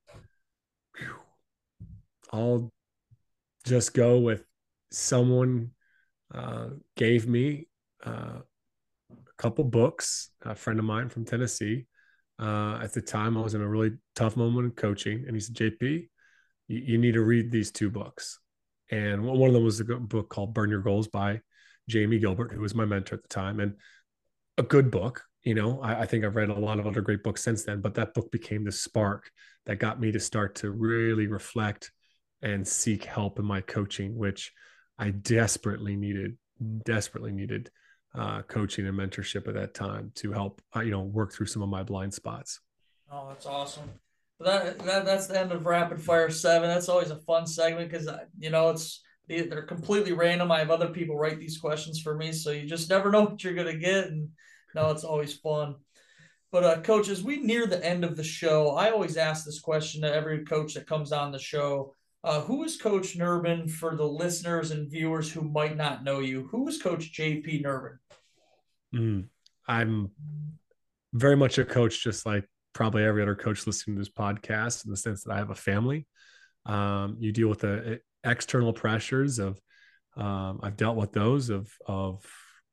I'll 2.32 2.72
just 3.64 3.94
go 3.94 4.18
with 4.18 4.44
someone 4.90 5.70
uh, 6.34 6.68
gave 6.96 7.26
me 7.26 7.68
uh, 8.04 8.40
a 9.10 9.32
couple 9.36 9.64
books. 9.64 10.30
A 10.42 10.54
friend 10.54 10.78
of 10.78 10.84
mine 10.84 11.08
from 11.08 11.24
Tennessee. 11.24 11.86
Uh, 12.38 12.78
at 12.82 12.92
the 12.92 13.02
time, 13.02 13.36
I 13.36 13.42
was 13.42 13.54
in 13.54 13.60
a 13.60 13.68
really 13.68 13.92
tough 14.14 14.36
moment 14.36 14.64
in 14.64 14.70
coaching, 14.72 15.24
and 15.26 15.36
he 15.36 15.40
said, 15.40 15.56
"JP, 15.56 16.08
you, 16.68 16.78
you 16.78 16.98
need 16.98 17.14
to 17.14 17.22
read 17.22 17.50
these 17.50 17.70
two 17.70 17.90
books." 17.90 18.38
And 18.90 19.22
one 19.22 19.48
of 19.48 19.54
them 19.54 19.64
was 19.64 19.80
a 19.80 19.84
book 19.84 20.28
called 20.30 20.54
"Burn 20.54 20.70
Your 20.70 20.80
Goals" 20.80 21.08
by 21.08 21.40
Jamie 21.88 22.18
Gilbert, 22.18 22.52
who 22.52 22.60
was 22.60 22.74
my 22.74 22.84
mentor 22.84 23.16
at 23.16 23.22
the 23.22 23.28
time, 23.28 23.60
and 23.60 23.74
a 24.56 24.62
good 24.62 24.90
book. 24.90 25.22
You 25.42 25.54
know, 25.54 25.80
I, 25.80 26.02
I 26.02 26.06
think 26.06 26.24
I've 26.24 26.36
read 26.36 26.50
a 26.50 26.54
lot 26.54 26.78
of 26.78 26.86
other 26.86 27.00
great 27.00 27.22
books 27.22 27.42
since 27.42 27.64
then, 27.64 27.80
but 27.80 27.94
that 27.94 28.14
book 28.14 28.30
became 28.30 28.64
the 28.64 28.72
spark 28.72 29.30
that 29.66 29.78
got 29.78 30.00
me 30.00 30.12
to 30.12 30.20
start 30.20 30.54
to 30.56 30.70
really 30.70 31.26
reflect 31.26 31.92
and 32.42 32.66
seek 32.66 33.04
help 33.04 33.38
in 33.38 33.44
my 33.44 33.60
coaching, 33.60 34.16
which 34.16 34.52
I 34.98 35.10
desperately 35.10 35.96
needed, 35.96 36.36
desperately 36.84 37.32
needed 37.32 37.70
uh, 38.14 38.42
coaching 38.42 38.86
and 38.86 38.98
mentorship 38.98 39.46
at 39.48 39.54
that 39.54 39.74
time 39.74 40.12
to 40.16 40.32
help, 40.32 40.60
uh, 40.74 40.80
you 40.80 40.90
know, 40.90 41.02
work 41.02 41.32
through 41.32 41.46
some 41.46 41.62
of 41.62 41.68
my 41.68 41.82
blind 41.82 42.12
spots. 42.12 42.60
Oh, 43.10 43.28
that's 43.28 43.46
awesome. 43.46 43.90
That, 44.40 44.78
that 44.80 45.04
that's 45.04 45.26
the 45.26 45.38
end 45.38 45.52
of 45.52 45.66
rapid 45.66 46.00
fire 46.00 46.30
seven. 46.30 46.68
That's 46.68 46.88
always 46.88 47.10
a 47.10 47.16
fun 47.16 47.46
segment 47.46 47.90
because 47.90 48.08
you 48.38 48.50
know 48.50 48.70
it's 48.70 49.02
they're 49.28 49.62
completely 49.62 50.12
random. 50.12 50.50
I 50.50 50.60
have 50.60 50.70
other 50.70 50.88
people 50.88 51.16
write 51.16 51.38
these 51.38 51.58
questions 51.58 52.00
for 52.00 52.16
me, 52.16 52.32
so 52.32 52.50
you 52.50 52.66
just 52.66 52.88
never 52.88 53.10
know 53.10 53.24
what 53.24 53.44
you're 53.44 53.54
gonna 53.54 53.76
get. 53.76 54.06
And 54.06 54.30
no, 54.74 54.90
it's 54.90 55.04
always 55.04 55.34
fun. 55.34 55.76
But 56.52 56.64
uh, 56.64 56.80
coach, 56.80 57.08
as 57.08 57.22
we 57.22 57.36
near 57.36 57.66
the 57.66 57.84
end 57.84 58.02
of 58.02 58.16
the 58.16 58.24
show, 58.24 58.70
I 58.70 58.90
always 58.90 59.16
ask 59.16 59.44
this 59.44 59.60
question 59.60 60.02
to 60.02 60.12
every 60.12 60.44
coach 60.44 60.74
that 60.74 60.86
comes 60.86 61.12
on 61.12 61.32
the 61.32 61.38
show. 61.38 61.94
Uh, 62.22 62.40
who 62.42 62.64
is 62.64 62.76
Coach 62.76 63.16
Nerbun 63.16 63.70
for 63.70 63.96
the 63.96 64.04
listeners 64.04 64.72
and 64.72 64.90
viewers 64.90 65.32
who 65.32 65.40
might 65.40 65.76
not 65.76 66.04
know 66.04 66.20
you? 66.20 66.48
Who 66.50 66.68
is 66.68 66.80
Coach 66.80 67.12
JP 67.14 67.64
Nerbun? 67.64 67.96
Mm, 68.94 69.28
I'm 69.66 70.10
very 71.14 71.36
much 71.36 71.56
a 71.56 71.64
coach, 71.64 72.04
just 72.04 72.26
like 72.26 72.44
probably 72.74 73.04
every 73.04 73.22
other 73.22 73.34
coach 73.34 73.66
listening 73.66 73.96
to 73.96 74.00
this 74.00 74.12
podcast, 74.12 74.84
in 74.84 74.90
the 74.90 74.96
sense 74.98 75.24
that 75.24 75.32
I 75.32 75.38
have 75.38 75.50
a 75.50 75.54
family. 75.54 76.06
Um, 76.66 77.16
you 77.18 77.32
deal 77.32 77.48
with 77.48 77.60
the 77.60 78.00
external 78.22 78.74
pressures 78.74 79.38
of, 79.38 79.58
um, 80.16 80.60
I've 80.62 80.76
dealt 80.76 80.96
with 80.96 81.12
those 81.12 81.48
of, 81.48 81.72
of 81.86 82.22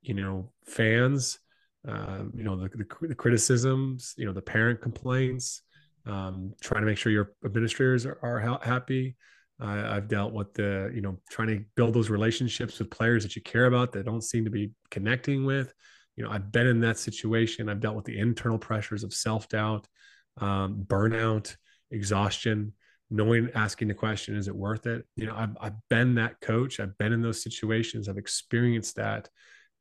you 0.02 0.14
know, 0.14 0.52
fans, 0.66 1.40
uh, 1.88 2.24
you 2.34 2.44
know, 2.44 2.58
the, 2.58 2.70
the, 2.70 3.08
the 3.08 3.16
criticisms, 3.16 4.14
you 4.18 4.26
know, 4.26 4.34
the 4.34 4.42
parent 4.42 4.82
complaints, 4.82 5.62
um, 6.06 6.54
trying 6.62 6.82
to 6.82 6.88
make 6.88 6.98
sure 6.98 7.14
your 7.14 7.32
administrators 7.46 8.06
are, 8.06 8.20
are 8.22 8.60
happy. 8.62 9.16
I, 9.60 9.96
have 9.96 10.08
dealt 10.08 10.34
with 10.34 10.54
the, 10.54 10.92
you 10.94 11.02
know, 11.02 11.18
trying 11.30 11.48
to 11.48 11.66
build 11.76 11.94
those 11.94 12.10
relationships 12.10 12.78
with 12.78 12.92
players 12.92 13.24
that 13.24 13.36
you 13.36 13.42
care 13.42 13.66
about 13.66 13.92
that 13.94 14.06
don't 14.06 14.24
seem 14.24 14.46
to 14.46 14.52
be 14.52 14.72
connecting 14.92 15.46
with. 15.46 15.74
You 16.16 16.24
know, 16.24 16.32
I've 16.32 16.52
been 16.52 16.68
in 16.68 16.82
that 16.82 17.00
situation. 17.00 17.70
I've 17.70 17.80
dealt 17.80 17.96
with 17.96 18.06
the 18.06 18.20
internal 18.20 18.58
pressures 18.58 19.04
of 19.04 19.14
self 19.14 19.50
doubt, 19.50 19.88
um, 20.38 20.84
burnout, 20.88 21.56
exhaustion, 21.92 22.74
knowing, 23.10 23.50
asking 23.56 23.88
the 23.88 23.94
question, 23.94 24.36
is 24.36 24.48
it 24.48 24.56
worth 24.56 24.86
it? 24.86 25.06
You 25.16 25.28
know, 25.28 25.36
I've, 25.36 25.58
I've 25.60 25.88
been 25.90 26.16
that 26.16 26.40
coach. 26.42 26.80
I've 26.80 26.98
been 26.98 27.14
in 27.14 27.22
those 27.22 27.42
situations. 27.42 28.10
I've 28.10 28.18
experienced 28.18 28.98
that. 28.98 29.30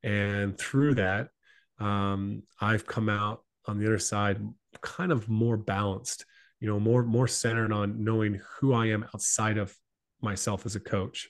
And 0.02 0.56
through 0.58 0.94
that, 0.96 1.28
um, 1.78 2.42
I've 2.60 2.86
come 2.86 3.08
out 3.08 3.42
on 3.66 3.78
the 3.78 3.86
other 3.86 3.98
side 3.98 4.40
kind 4.80 5.12
of 5.12 5.28
more 5.28 5.56
balanced, 5.56 6.24
you 6.60 6.68
know, 6.68 6.80
more 6.80 7.02
more 7.02 7.28
centered 7.28 7.72
on 7.72 8.02
knowing 8.04 8.40
who 8.58 8.72
I 8.72 8.86
am 8.86 9.04
outside 9.14 9.58
of 9.58 9.74
myself 10.20 10.66
as 10.66 10.76
a 10.76 10.80
coach. 10.80 11.28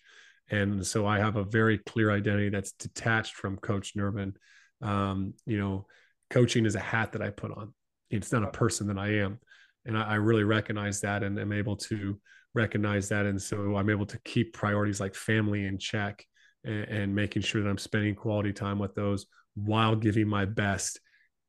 And 0.51 0.87
so 0.87 1.07
I 1.07 1.19
have 1.19 1.37
a 1.37 1.45
very 1.45 1.79
clear 1.79 2.11
identity 2.11 2.51
that's 2.51 2.73
detached 2.73 3.35
from 3.35 3.57
Coach 3.57 3.97
Nerbun. 3.97 4.35
Um, 4.81 5.35
you 5.45 5.59
know, 5.59 5.87
coaching 6.31 6.67
is 6.67 6.77
a 6.77 6.81
hat 6.81 7.13
that 7.13 7.23
I 7.23 7.31
put 7.31 7.51
on. 7.51 7.75
It's 8.11 8.31
not 8.31 8.45
a 8.45 8.51
person 8.51 8.87
that 8.87 8.99
I 8.99 9.15
am. 9.15 9.41
And 9.85 9.99
I, 9.99 10.03
I 10.03 10.15
really 10.15 10.45
recognize 10.45 11.01
that 11.01 11.23
and 11.25 11.39
am 11.39 11.53
able 11.53 11.77
to 11.77 12.21
recognize 12.55 13.09
that. 13.09 13.27
And 13.27 13.41
so 13.41 13.77
I'm 13.77 13.91
able 13.91 14.07
to 14.07 14.19
keep 14.25 14.53
priorities 14.53 15.01
like 15.01 15.15
family 15.15 15.67
in 15.67 15.79
check 15.79 16.25
and, 16.65 16.85
and 16.85 17.15
making 17.15 17.43
sure 17.43 17.63
that 17.63 17.69
I'm 17.69 17.79
spending 17.79 18.15
quality 18.15 18.53
time 18.53 18.79
with 18.79 18.95
those 18.95 19.27
while 19.55 19.97
giving 19.97 20.29
my 20.29 20.45
best 20.45 21.01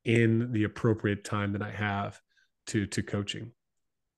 in 0.06 0.52
the 0.54 0.63
appropriate 0.63 1.24
time 1.24 1.54
that 1.54 1.62
I 1.62 1.72
have 1.72 2.20
to 2.68 2.86
to 2.88 3.04
coaching. 3.04 3.52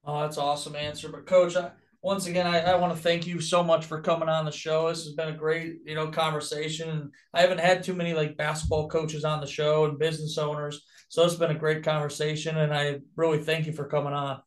Oh, 0.06 0.22
that's 0.22 0.38
awesome 0.38 0.76
answer. 0.76 1.10
But 1.10 1.26
coach, 1.26 1.56
I, 1.56 1.72
once 2.02 2.28
again, 2.28 2.48
I, 2.48 2.62
I 2.62 2.76
want 2.76 2.96
to 2.96 3.02
thank 3.02 3.28
you 3.28 3.42
so 3.42 3.64
much 3.64 3.86
for 3.86 4.02
coming 4.02 4.30
on 4.30 4.46
the 4.46 4.52
show. 4.52 4.90
This 4.90 5.04
has 5.04 5.14
been 5.14 5.30
a 5.30 5.38
great, 5.38 5.78
you 5.86 5.96
know, 5.96 6.08
conversation. 6.08 6.90
And 6.90 7.12
I 7.34 7.42
haven't 7.42 7.60
had 7.60 7.84
too 7.84 7.94
many 7.94 8.14
like 8.14 8.38
basketball 8.38 8.88
coaches 8.88 9.26
on 9.26 9.42
the 9.42 9.48
show 9.48 9.86
and 9.86 10.00
business 10.00 10.38
owners. 10.38 10.86
So 11.10 11.26
it's 11.26 11.36
been 11.36 11.52
a 11.52 11.60
great 11.60 11.84
conversation. 11.84 12.58
And 12.58 12.74
I 12.74 13.00
really 13.16 13.44
thank 13.44 13.66
you 13.66 13.74
for 13.74 13.86
coming 13.86 14.14
on. 14.14 14.42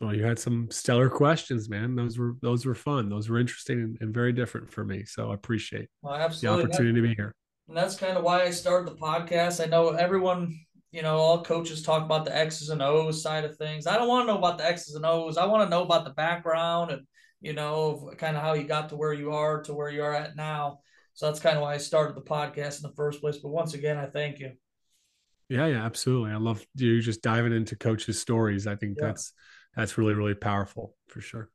Well, 0.00 0.14
you 0.14 0.24
had 0.24 0.38
some 0.38 0.68
stellar 0.70 1.08
questions, 1.08 1.68
man. 1.68 1.94
Those 1.94 2.18
were 2.18 2.34
those 2.42 2.66
were 2.66 2.74
fun. 2.74 3.08
Those 3.08 3.28
were 3.28 3.38
interesting 3.38 3.80
and, 3.80 3.98
and 4.00 4.12
very 4.12 4.32
different 4.32 4.70
for 4.70 4.84
me. 4.84 5.04
So 5.04 5.30
I 5.30 5.34
appreciate 5.34 5.88
well, 6.02 6.14
the 6.28 6.48
opportunity 6.48 7.00
to 7.00 7.08
be 7.08 7.14
here. 7.14 7.34
And 7.68 7.76
that's 7.76 7.96
kind 7.96 8.16
of 8.16 8.24
why 8.24 8.42
I 8.42 8.50
started 8.50 8.90
the 8.90 8.96
podcast. 8.96 9.64
I 9.64 9.68
know 9.68 9.90
everyone, 9.90 10.58
you 10.94 11.02
know, 11.02 11.16
all 11.16 11.42
coaches 11.42 11.82
talk 11.82 12.04
about 12.04 12.24
the 12.24 12.36
X's 12.36 12.68
and 12.68 12.80
O's 12.80 13.20
side 13.20 13.44
of 13.44 13.56
things. 13.56 13.88
I 13.88 13.96
don't 13.96 14.06
want 14.06 14.28
to 14.28 14.32
know 14.32 14.38
about 14.38 14.58
the 14.58 14.64
X's 14.64 14.94
and 14.94 15.04
O's. 15.04 15.36
I 15.36 15.44
want 15.44 15.64
to 15.64 15.68
know 15.68 15.82
about 15.82 16.04
the 16.04 16.12
background 16.12 16.92
and, 16.92 17.02
you 17.40 17.52
know, 17.52 18.12
kind 18.16 18.36
of 18.36 18.44
how 18.44 18.52
you 18.52 18.62
got 18.62 18.90
to 18.90 18.96
where 18.96 19.12
you 19.12 19.32
are 19.32 19.60
to 19.64 19.74
where 19.74 19.90
you 19.90 20.04
are 20.04 20.14
at 20.14 20.36
now. 20.36 20.78
So 21.14 21.26
that's 21.26 21.40
kind 21.40 21.56
of 21.56 21.62
why 21.64 21.74
I 21.74 21.78
started 21.78 22.14
the 22.14 22.20
podcast 22.22 22.76
in 22.76 22.88
the 22.88 22.94
first 22.94 23.20
place. 23.20 23.38
But 23.38 23.48
once 23.48 23.74
again, 23.74 23.98
I 23.98 24.06
thank 24.06 24.38
you. 24.38 24.52
Yeah, 25.48 25.66
yeah, 25.66 25.84
absolutely. 25.84 26.30
I 26.30 26.36
love 26.36 26.64
you 26.76 27.00
just 27.00 27.22
diving 27.22 27.52
into 27.52 27.74
coaches' 27.74 28.20
stories. 28.20 28.68
I 28.68 28.76
think 28.76 28.96
yeah. 28.96 29.06
that's 29.06 29.32
that's 29.74 29.98
really, 29.98 30.14
really 30.14 30.34
powerful 30.34 30.94
for 31.08 31.20
sure. 31.20 31.50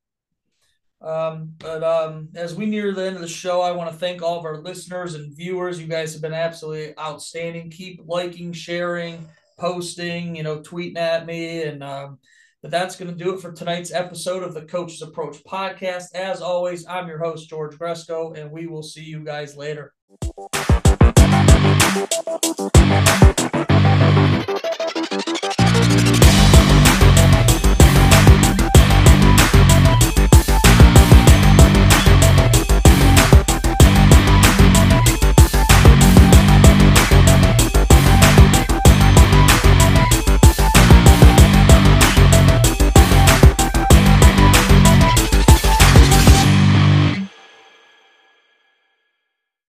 Um, 1.01 1.53
but 1.59 1.83
um, 1.83 2.29
as 2.35 2.55
we 2.55 2.65
near 2.65 2.93
the 2.93 3.05
end 3.05 3.15
of 3.15 3.21
the 3.21 3.27
show, 3.27 3.61
I 3.61 3.71
want 3.71 3.91
to 3.91 3.97
thank 3.97 4.21
all 4.21 4.37
of 4.37 4.45
our 4.45 4.57
listeners 4.57 5.15
and 5.15 5.35
viewers. 5.35 5.79
You 5.79 5.87
guys 5.87 6.13
have 6.13 6.21
been 6.21 6.33
absolutely 6.33 6.97
outstanding. 6.99 7.69
Keep 7.69 8.01
liking, 8.05 8.51
sharing, 8.51 9.25
posting, 9.57 10.35
you 10.35 10.43
know, 10.43 10.59
tweeting 10.59 10.97
at 10.97 11.25
me. 11.25 11.63
And 11.63 11.83
um, 11.83 12.19
but 12.61 12.71
that's 12.71 12.97
going 12.97 13.09
to 13.09 13.23
do 13.23 13.33
it 13.33 13.39
for 13.39 13.53
tonight's 13.53 13.93
episode 13.93 14.43
of 14.43 14.53
the 14.53 14.63
Coach's 14.63 15.01
Approach 15.01 15.41
podcast. 15.45 16.13
As 16.13 16.41
always, 16.41 16.85
I'm 16.85 17.07
your 17.07 17.19
host, 17.19 17.49
George 17.49 17.77
Gresco, 17.77 18.37
and 18.37 18.51
we 18.51 18.67
will 18.67 18.83
see 18.83 19.03
you 19.03 19.23
guys 19.23 19.55
later. 19.55 19.93